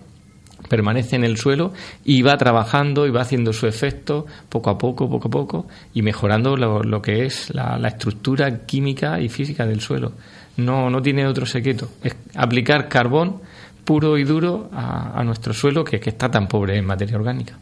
[0.67, 5.07] permanece en el suelo y va trabajando y va haciendo su efecto poco a poco,
[5.07, 9.67] poco a poco y mejorando lo, lo que es la, la estructura química y física
[9.67, 10.13] del suelo.
[10.57, 11.89] No, no tiene otro secreto.
[12.03, 13.41] Es aplicar carbón
[13.83, 17.57] puro y duro a, a nuestro suelo que, que está tan pobre en materia orgánica.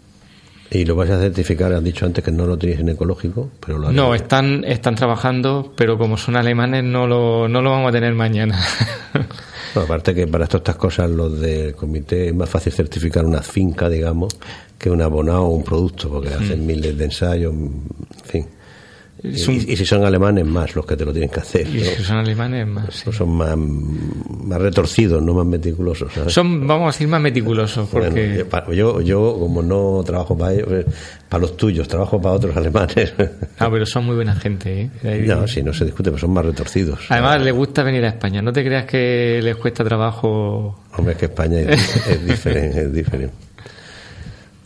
[0.73, 3.77] Y lo vais a certificar, has dicho antes que no lo tenéis en ecológico, pero
[3.77, 7.91] lo No, están, están trabajando, pero como son alemanes no lo, no lo vamos a
[7.91, 8.59] tener mañana.
[9.75, 13.87] Aparte que para todas estas cosas los del comité es más fácil certificar una finca,
[13.87, 14.35] digamos,
[14.79, 17.83] que un abonado o un producto, porque hacen miles de ensayos, en
[18.23, 18.45] fin.
[19.23, 21.65] Y, Es un- y si son alemanes, más los que te lo tienen que hacer.
[21.67, 21.85] y ¿no?
[21.85, 22.93] si son alemanes más.
[22.93, 23.09] sí.
[23.13, 26.11] Son más, más retorcidos, no más meticulosos.
[26.13, 26.33] ¿sabes?
[26.33, 28.45] Son, vamos a decir, más meticulosos porque...
[28.51, 30.85] Bueno, yo, yo, como no trabajo para ellos, eh,
[31.29, 33.13] para los tuyos, trabajo para otros alemanes.
[33.59, 35.25] Ah, pero son muy buena gente, ¿eh?
[35.25, 36.99] No, sí, no se discute, pero son más retorcidos.
[37.07, 38.41] Además, les gusta venir a España.
[38.41, 40.79] No te creas que les cuesta trabajo.
[40.97, 43.33] Hombre, es que España es, es diferente, es diferente.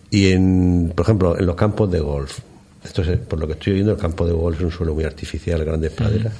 [0.10, 2.40] Y, en, por ejemplo, en los campos de golf,
[2.88, 5.04] esto es, por lo que estoy oyendo, el campo de golf es un suelo muy
[5.04, 6.34] artificial, grandes praderas.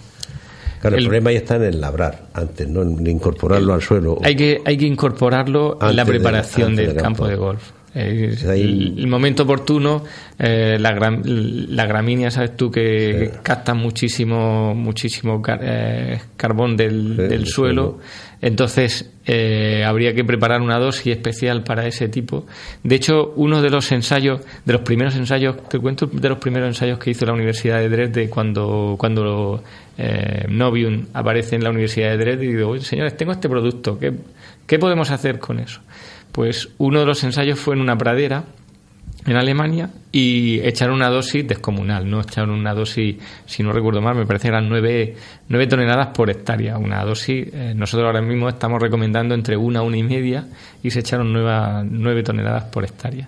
[0.82, 2.82] Claro, el, El- problema ahí está en el labrar antes, ¿no?
[2.84, 4.20] En incorporarlo al suelo.
[4.24, 7.28] Hay que, hay que incorporarlo en la de- preparación del del campo campo.
[7.28, 7.64] de golf.
[8.00, 10.04] Eh, el, el, momento oportuno,
[10.38, 13.40] eh, la, gram, la, gramínea, sabes tú, que sí.
[13.42, 18.00] capta muchísimo, muchísimo car, eh, carbón del, sí, del suelo.
[18.40, 22.46] Entonces, eh, habría que preparar una dosis especial para ese tipo.
[22.84, 26.68] De hecho, uno de los ensayos, de los primeros ensayos, te cuento de los primeros
[26.68, 29.64] ensayos que hizo la Universidad de Dresde cuando, cuando
[29.98, 34.14] eh, Novium aparece en la Universidad de Dresde y digo, señores, tengo este producto, ¿qué,
[34.68, 35.82] ¿qué podemos hacer con eso?
[36.38, 38.44] Pues uno de los ensayos fue en una pradera
[39.26, 43.16] en Alemania y echaron una dosis descomunal, no echaron una dosis,
[43.48, 45.16] si no recuerdo mal, me parece que eran 9,
[45.68, 50.04] toneladas por hectárea, una dosis, eh, nosotros ahora mismo estamos recomendando entre una, una y
[50.04, 50.46] media
[50.84, 53.28] y se echaron 9, 9 toneladas por hectárea.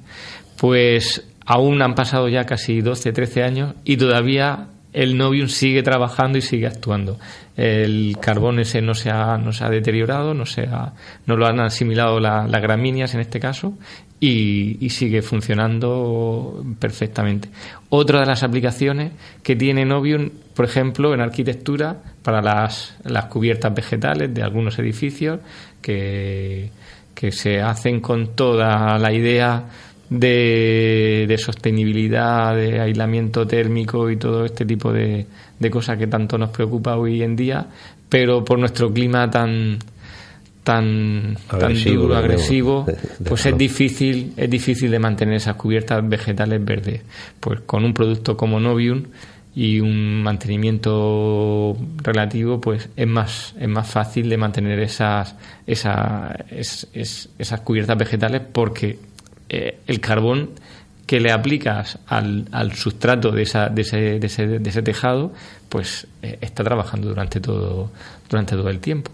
[0.59, 6.37] Pues aún han pasado ya casi 12, 13 años y todavía el Novium sigue trabajando
[6.37, 7.19] y sigue actuando.
[7.55, 10.93] El carbón ese no se ha, no se ha deteriorado, no, se ha,
[11.25, 13.73] no lo han asimilado las la gramíneas en este caso
[14.19, 17.49] y, y, sigue funcionando perfectamente.
[17.89, 19.13] Otra de las aplicaciones
[19.43, 25.39] que tiene Novium, por ejemplo, en arquitectura, para las, las cubiertas vegetales de algunos edificios
[25.81, 26.69] que,
[27.15, 29.65] que se hacen con toda la idea
[30.09, 35.25] de, de, sostenibilidad, de aislamiento térmico y todo este tipo de,
[35.59, 37.65] de, cosas que tanto nos preocupa hoy en día,
[38.09, 39.79] pero por nuestro clima tan
[40.69, 42.85] tan, agresivo, tan duro, agresivo,
[43.27, 47.01] pues es difícil, es difícil de mantener esas cubiertas vegetales verdes.
[47.39, 49.03] Pues con un producto como Novium
[49.55, 55.35] y un mantenimiento relativo, pues es más, es más fácil de mantener esas,
[55.65, 58.99] esas, es, es, esas cubiertas vegetales porque
[59.49, 60.51] eh, el carbón
[61.05, 65.33] que le aplicas al, al sustrato de, esa, de, ese, de, ese, de, ese, tejado,
[65.67, 67.91] pues eh, está trabajando durante todo,
[68.29, 69.11] durante todo el tiempo.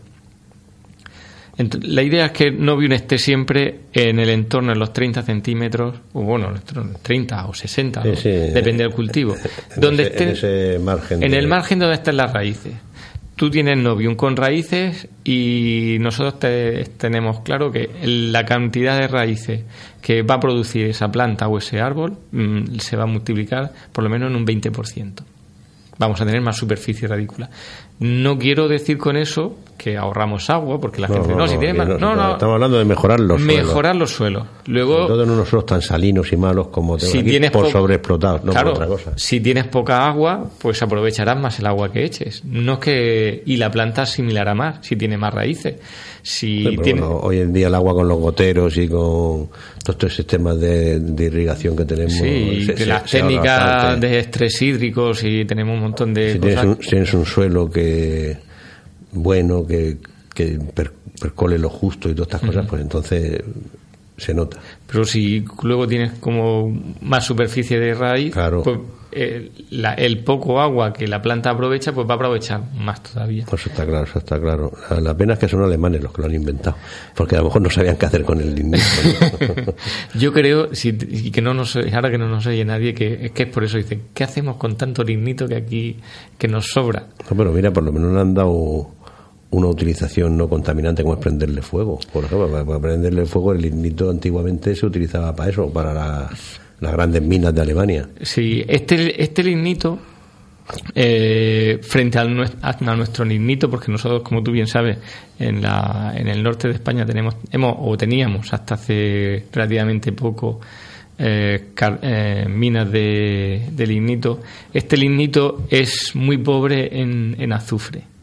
[1.57, 5.95] Entonces, la idea es que Novium esté siempre en el entorno de los 30 centímetros,
[6.11, 6.53] o bueno,
[7.01, 8.15] 30 o 60, ¿no?
[8.17, 9.33] sí, depende del cultivo.
[9.75, 11.23] En donde ese, esté, en ese margen.
[11.23, 11.37] En de...
[11.37, 12.73] el margen donde estén las raíces
[13.35, 19.61] tú tienes Novium con raíces y nosotros te, tenemos claro que la cantidad de raíces
[20.05, 24.03] que va a producir esa planta o ese árbol mmm, se va a multiplicar por
[24.03, 25.23] lo menos en un 20%.
[25.97, 27.49] Vamos a tener más superficie radícula.
[27.97, 31.57] No quiero decir con eso que ahorramos agua, porque la no, gente no, no, si
[31.57, 33.97] tiene más, no, no, estamos hablando de mejorar los mejorar suelos.
[33.99, 34.43] los suelos.
[34.67, 37.71] Luego, todo en unos suelos tan salinos y malos como si aquí, tienes por po-
[37.71, 39.11] sobreexplotados, no claro, por otra cosa.
[39.17, 42.43] Si tienes poca agua, pues aprovecharás más el agua que eches.
[42.45, 45.75] No es que y la planta asimilará más si tiene más raíces.
[46.23, 49.47] Si Sí, tiene, bueno, hoy en día el agua con los goteros y con
[49.83, 52.13] todos estos sistemas de, de irrigación que tenemos.
[52.13, 56.39] Sí, se- de las se técnicas de estrés hídricos y tenemos un montón de si
[56.39, 56.53] cosas.
[56.61, 58.37] tienes un, si tienes un suelo que
[59.15, 59.97] bueno, que,
[60.33, 63.41] que per- percole lo justo y todas estas cosas, pues entonces
[64.17, 64.57] se nota.
[64.91, 66.69] Pero si luego tienes como
[67.01, 68.63] más superficie de raíz, Claro.
[68.63, 68.79] pues
[69.17, 73.43] eh, la- el poco agua que la planta aprovecha, pues va a aprovechar más todavía.
[73.45, 74.71] Eso está claro, eso está claro.
[74.89, 76.75] La, la pena es que son alemanes los que lo han inventado,
[77.15, 78.69] porque a lo mejor no sabían qué hacer con el.
[78.71, 78.77] ¿no?
[80.15, 83.43] Yo creo, si, que no nos, ahora que no nos oye nadie, que es que
[83.43, 85.97] es por eso dicen, ¿qué hacemos con tanto lignito que aquí
[86.37, 87.07] que nos sobra?
[87.29, 88.89] No, pero mira, por lo menos le han dado
[89.55, 91.99] una utilización no contaminante como es prenderle fuego.
[92.11, 96.29] Por ejemplo, para, prenderle fuego el lignito antiguamente se utilizaba para eso, para la-
[96.81, 98.09] las grandes minas de Alemania.
[98.21, 99.97] Sí, este, este lignito,
[100.93, 104.97] eh, frente al, a nuestro lignito, porque nosotros, como tú bien sabes,
[105.39, 110.59] en, la, en el norte de España tenemos, hemos, o teníamos hasta hace relativamente poco
[111.17, 111.69] eh,
[112.01, 114.41] eh, minas de, lignito.
[114.73, 118.14] Este lignito es muy pobre en azufre.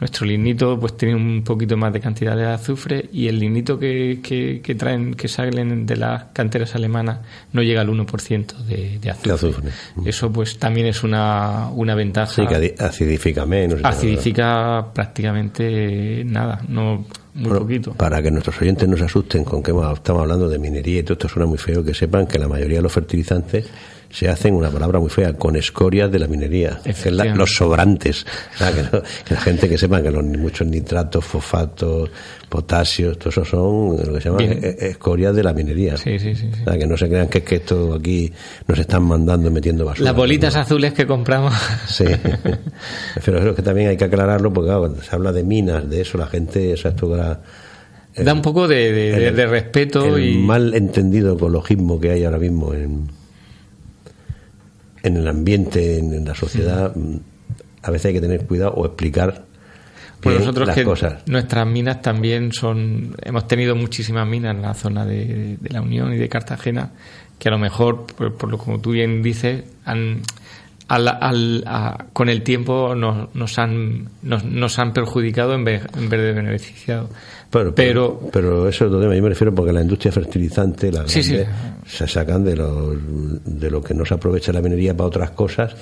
[0.00, 4.20] Nuestro lignito pues tiene un poquito más de cantidad de azufre y el lignito que,
[4.22, 7.18] que, que traen, que salen de las canteras alemanas
[7.52, 9.28] no llega al 1% de, de azufre.
[9.28, 9.70] De azufre.
[10.04, 12.32] Eso pues también es una, una ventaja.
[12.32, 13.80] Sí, que acidifica menos.
[13.82, 17.92] Acidifica prácticamente nada, no muy Bueno, poquito.
[17.94, 21.14] Para que nuestros oyentes no se asusten con que estamos hablando de minería y todo
[21.14, 23.66] esto suena muy feo, que sepan que la mayoría de los fertilizantes
[24.10, 28.24] se hacen, una palabra muy fea, con escorias de la minería, que la- los sobrantes.
[28.56, 32.10] Sea, que, no- que la gente que sepa que los muchos nitratos, fosfatos,
[32.48, 34.60] potasios, todo eso son lo que se llama Bien.
[34.62, 35.96] e- escorias de la minería.
[35.98, 38.32] Sí, sí, sí, sea, que no se crean que es que esto aquí
[38.66, 40.06] nos están mandando metiendo basura.
[40.06, 40.60] Las bolitas No.
[40.62, 41.52] azules que compramos.
[41.86, 42.04] Sí,
[43.24, 45.88] pero eso es que también hay que aclararlo porque claro, cuando se habla de minas,
[45.88, 47.40] de eso, la gente, esto era
[48.14, 52.00] el- da un poco de, de- de- el- de respeto el y mal entendido ecologismo
[52.00, 53.08] que hay ahora mismo en,
[55.02, 56.94] en el ambiente, en, en la sociedad.
[56.94, 57.16] mm,
[57.82, 59.48] A veces hay que tener cuidado o explicar
[60.20, 60.84] pues nosotros que
[61.26, 66.16] nuestras minas también son, hemos tenido muchísimas minas en la zona de, la Unión y
[66.16, 66.90] de Cartagena,
[67.38, 70.22] que a lo mejor, por, lo como tú bien dices, han,
[70.88, 76.32] al, con el tiempo nos, nos, han, nos, han perjudicado en vez, en vez de
[76.32, 77.08] beneficiado.
[77.50, 82.06] Pero, pero, pero, eso es lo yo me refiero porque la industria fertilizante, las se
[82.06, 85.74] sacan de lo, de lo que no se aprovecha la minería para otras cosas,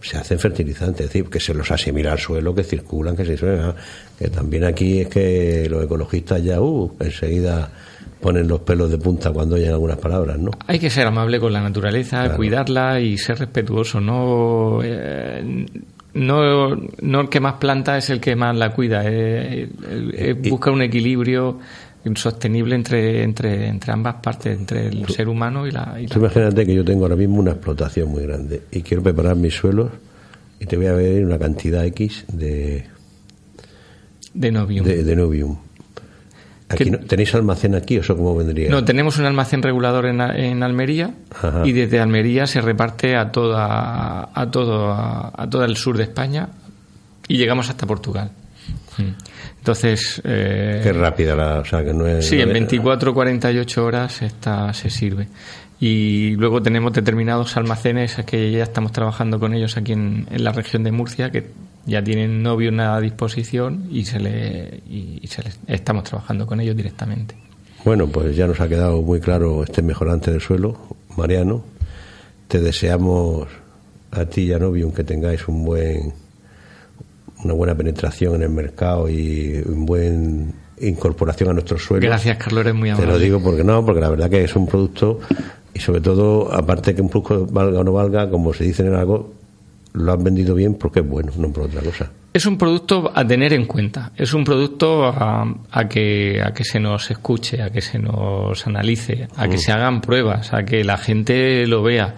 [0.00, 3.36] se hacen fertilizantes, es decir, que se los asimila al suelo, que circulan, que se
[3.36, 3.74] suena.
[4.16, 7.70] Que también aquí es que los ecologistas ya, uh, enseguida
[8.20, 10.50] ponen los pelos de punta cuando oyen algunas palabras, ¿no?
[10.66, 14.80] Hay que ser amable con la naturaleza, cuidarla y ser respetuoso, no...
[14.82, 15.66] Eh,
[16.12, 19.68] no, no el que más planta es el que más la cuida, eh,
[20.12, 21.60] eh, busca un equilibrio
[22.14, 25.96] sostenible entre, entre, entre ambas partes, entre el ser humano y la...
[26.00, 29.54] Y imagínate que yo tengo ahora mismo una explotación muy grande y quiero preparar mis
[29.54, 29.90] suelos
[30.58, 32.86] y te voy a ver una cantidad X de...
[34.32, 34.86] De novium.
[34.86, 35.56] De, novium.
[36.76, 38.70] ¿Tenéis almacén aquí o eso cómo vendría?
[38.70, 41.10] No, tenemos un almacén regulador en, en Almería
[41.64, 46.48] y desde Almería se reparte a toda a todo a, todo el sur de España
[47.26, 48.30] y llegamos hasta Portugal.
[48.98, 49.10] Mm.
[49.58, 50.20] Entonces.
[50.24, 51.60] Eh, Qué rápida la.
[51.60, 55.28] O sea, que no es, sí, en 24 48 horas esta, se sirve.
[55.80, 60.84] Y luego tenemos determinados almacenes que ya estamos trabajando con ellos aquí en, la región
[60.84, 61.46] de Murcia, que
[61.86, 67.34] ya tienen novio a disposición y se le, y, se estamos trabajando con ellos directamente.
[67.84, 70.78] Bueno, pues ya nos ha quedado muy claro este mejorante del suelo,
[71.16, 71.62] Mariano.
[72.48, 73.48] Te deseamos
[74.10, 76.12] a ti y a Novium que tengáis un buen
[77.44, 82.04] una buena penetración en el mercado y una buena incorporación a nuestros suelos.
[82.04, 83.06] Gracias, Carlos, eres muy amable.
[83.06, 85.20] Te lo digo porque no, porque la verdad que es un producto
[85.72, 88.94] y sobre todo, aparte que un producto valga o no valga, como se dice en
[88.94, 89.32] algo,
[89.92, 92.10] lo han vendido bien porque es bueno, no por otra cosa.
[92.32, 96.78] Es un producto a tener en cuenta, es un producto a, que, a que se
[96.78, 99.60] nos escuche, a que se nos analice, a que mm.
[99.60, 102.14] se hagan pruebas, a que la gente lo vea.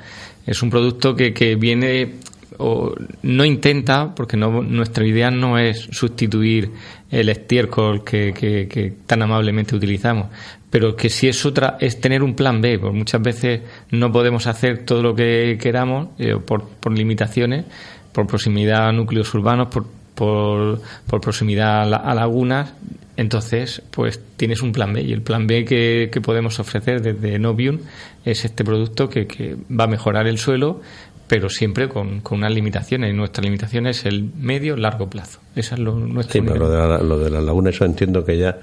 [0.46, 2.16] Es un producto que, que viene
[2.58, 6.70] o no intenta, porque no, nuestra idea no es sustituir
[7.10, 10.28] el estiércol que, que, tan amablemente utilizamos,
[10.72, 13.60] pero que si es otra, es tener un plan B, porque muchas veces
[13.90, 17.66] no podemos hacer todo lo que queramos eh, por, limitaciones,
[18.10, 20.80] por proximidad a núcleos urbanos, por, por,
[21.20, 22.72] proximidad a, lagunas,
[23.18, 27.38] entonces, pues tienes un plan B y el plan B que, que podemos ofrecer desde
[27.38, 27.80] Novium
[28.24, 30.80] es este producto que, que, va a mejorar el suelo,
[31.28, 33.12] pero siempre con, con unas limitaciones.
[33.12, 35.40] Y nuestra limitación es el medio largo plazo.
[35.54, 38.24] Esa es lo, nuestro sí, pero lo de, la, lo de las lagunas, eso entiendo
[38.24, 38.58] que ya.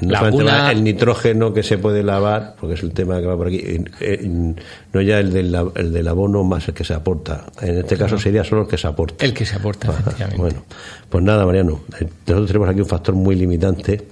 [0.00, 3.60] No el nitrógeno que se puede lavar, porque es el tema que va por aquí,
[4.00, 4.54] eh,
[4.92, 7.46] no ya el del, el del abono más el que se aporta.
[7.60, 9.24] En este caso sería solo el que se aporta.
[9.24, 10.40] El que se aporta, efectivamente.
[10.40, 10.64] Bueno,
[11.08, 11.80] pues nada, Mariano.
[12.26, 14.08] Nosotros tenemos aquí un factor muy limitante,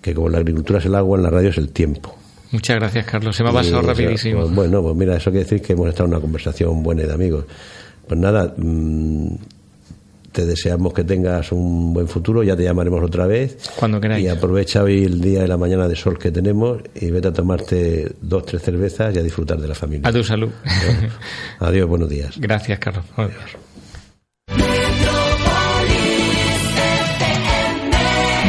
[0.00, 2.14] que como la agricultura es el agua, en la radio es el tiempo.
[2.50, 3.34] Muchas gracias, Carlos.
[3.34, 4.42] Se me ha pasado rapidísimo.
[4.42, 7.12] Pues, bueno, pues mira, eso quiere decir que hemos estado en una conversación buena de
[7.12, 7.46] amigos.
[8.06, 9.34] Pues nada, mm,
[10.32, 13.70] te deseamos que tengas un buen futuro, ya te llamaremos otra vez.
[13.76, 14.24] Cuando queráis.
[14.24, 17.32] Y aprovecha hoy el día de la mañana de sol que tenemos y vete a
[17.32, 20.08] tomarte dos, tres cervezas y a disfrutar de la familia.
[20.08, 20.50] A tu salud.
[21.60, 22.36] Adiós, buenos días.
[22.38, 23.04] Gracias, Carlos.
[23.16, 23.56] Adiós.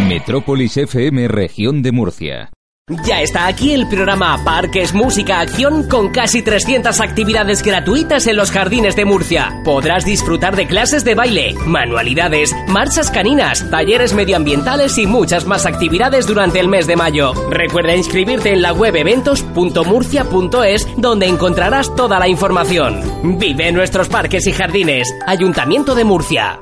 [0.07, 2.49] Metrópolis FM, región de Murcia.
[2.89, 8.51] Ya está aquí el programa Parques Música Acción con casi 300 actividades gratuitas en los
[8.51, 9.61] jardines de Murcia.
[9.63, 16.27] Podrás disfrutar de clases de baile, manualidades, marchas caninas, talleres medioambientales y muchas más actividades
[16.27, 17.33] durante el mes de mayo.
[17.49, 23.39] Recuerda inscribirte en la web eventos.murcia.es donde encontrarás toda la información.
[23.39, 25.07] Vive en nuestros parques y jardines.
[25.25, 26.59] Ayuntamiento de Murcia.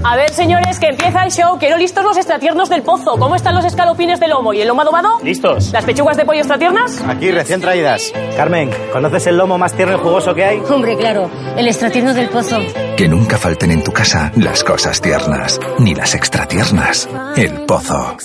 [0.04, 1.58] A ver, señores, que empieza el show.
[1.58, 3.16] Quiero listos los extratiernos del pozo.
[3.18, 5.20] ¿Cómo están los escalopines de lomo y el lomo adobado?
[5.22, 5.72] Listos.
[5.72, 7.00] ¿Las pechugas de pollo extratiernas?
[7.06, 8.12] Aquí, recién traídas.
[8.36, 10.58] Carmen, ¿conoces el lomo más tierno y jugoso que hay?
[10.68, 12.58] Hombre, claro, el extratierno del pozo.
[12.96, 17.08] Que nunca falten en tu casa las cosas tiernas, ni las extratiernas.
[17.36, 18.16] El pozo.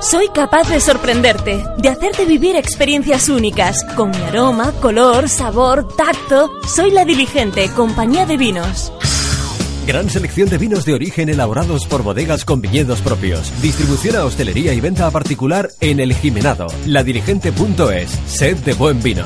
[0.00, 6.50] Soy capaz de sorprenderte, de hacerte vivir experiencias únicas, con mi aroma, color, sabor, tacto.
[6.66, 8.92] Soy la diligente, compañía de vinos.
[9.86, 13.52] Gran selección de vinos de origen elaborados por bodegas con viñedos propios.
[13.62, 16.66] Distribución a hostelería y venta a particular en El Jimenado.
[16.86, 18.10] Ladirigente.es.
[18.26, 19.24] Sed de buen vino.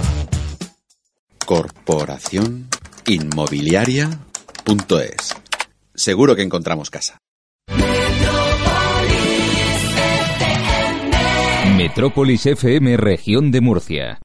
[1.47, 2.69] Corporación
[3.07, 5.35] Inmobiliaria.es.
[5.95, 7.17] Seguro que encontramos casa.
[11.75, 14.21] Metrópolis FM Región de Murcia.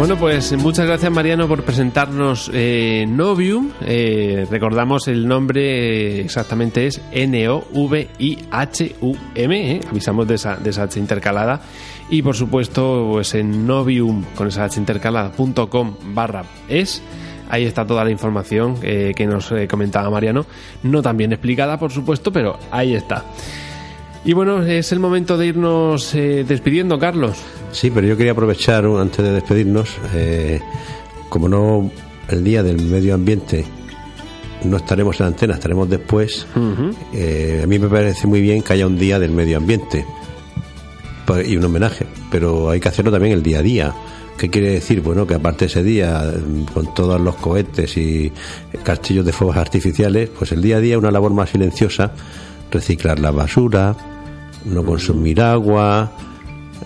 [0.00, 3.70] Bueno, pues muchas gracias Mariano por presentarnos eh, Novium.
[3.82, 7.60] Eh, recordamos el nombre exactamente es N-O-V-I-H-U-M.
[9.72, 9.80] ¿eh?
[9.90, 11.60] Avisamos de esa, de esa H intercalada.
[12.08, 17.02] Y por supuesto, pues en Novium con esa H intercalada.com barra es.
[17.50, 20.46] Ahí está toda la información eh, que nos comentaba Mariano.
[20.82, 23.26] No tan bien explicada, por supuesto, pero ahí está.
[24.24, 27.38] Y bueno, es el momento de irnos eh, despidiendo, Carlos.
[27.72, 30.60] Sí, pero yo quería aprovechar antes de despedirnos, eh,
[31.30, 31.90] como no
[32.28, 33.64] el día del medio ambiente
[34.64, 36.46] no estaremos en antena, estaremos después.
[37.14, 40.04] eh, a mí me parece muy bien que haya un día del medio ambiente
[41.24, 43.94] pa- y un homenaje, pero hay que hacerlo también el día a día.
[44.36, 45.00] ¿Qué quiere decir?
[45.00, 46.30] Bueno, que aparte de ese día,
[46.74, 48.30] con todos los cohetes y
[48.82, 52.12] castillos de fuegos artificiales, pues el día a día una labor más silenciosa,
[52.70, 53.94] reciclar la basura,
[54.64, 56.10] no consumir agua,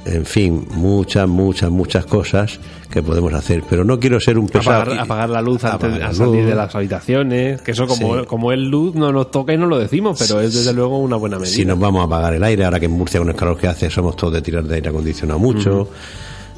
[0.07, 2.59] en fin, muchas, muchas, muchas cosas
[2.91, 3.62] que podemos hacer.
[3.68, 4.82] Pero no quiero ser un pesado.
[4.82, 6.47] Apagar, apagar la luz antes de salir luz.
[6.47, 7.62] de las habitaciones.
[7.62, 8.24] Que eso, como, Sí.
[8.26, 11.16] como es luz, no nos toca y no lo decimos, pero es desde luego una
[11.16, 11.55] buena medida.
[11.55, 13.68] Si nos vamos a apagar el aire, ahora que en Murcia con el calor que
[13.68, 15.89] hace somos todos de tirar de aire acondicionado mucho.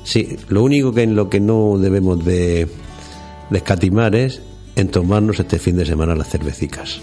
[0.02, 2.68] Sí, lo único que en lo que no debemos de,
[3.50, 4.40] de escatimar es
[4.76, 7.00] en tomarnos este fin de semana las cervecicas.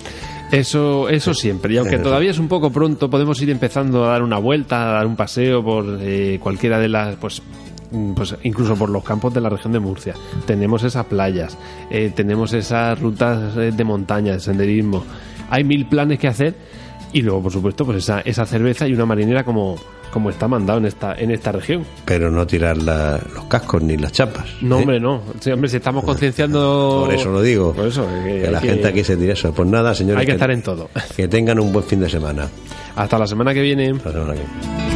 [0.54, 1.74] Eso, eso siempre.
[1.74, 2.04] Y aunque Eso.
[2.04, 5.16] todavía es un poco pronto, podemos ir empezando a dar una vuelta, a dar un
[5.16, 7.42] paseo por eh, cualquiera de las, pues,
[7.90, 10.14] mm, pues incluso por los campos de la región de Murcia.
[10.46, 11.58] Tenemos esas playas,
[11.90, 15.04] eh, tenemos esas rutas eh, de montaña, de senderismo.
[15.50, 16.54] Hay mil planes que hacer
[17.12, 19.76] y luego, por supuesto, pues esa, esa cerveza y una marinera como,
[20.14, 21.84] como está mandado en esta, en esta región.
[22.06, 24.46] Pero no tirar la- los cascos ni las chapas.
[24.62, 24.80] No, ¿eh?
[24.82, 25.22] hombre, no.
[25.40, 27.02] Sí, hombre, si estamos concienciando.
[27.06, 27.74] Por eso lo digo.
[27.74, 29.52] Por eso, que que la gente aquí se tire eso.
[29.54, 30.20] Pues nada, señores.
[30.22, 30.90] Hay que estar en todo.
[31.16, 32.48] Que tengan un buen fin de semana.
[32.96, 33.90] Hasta la semana que viene.
[33.92, 34.93] Hasta la semana que viene.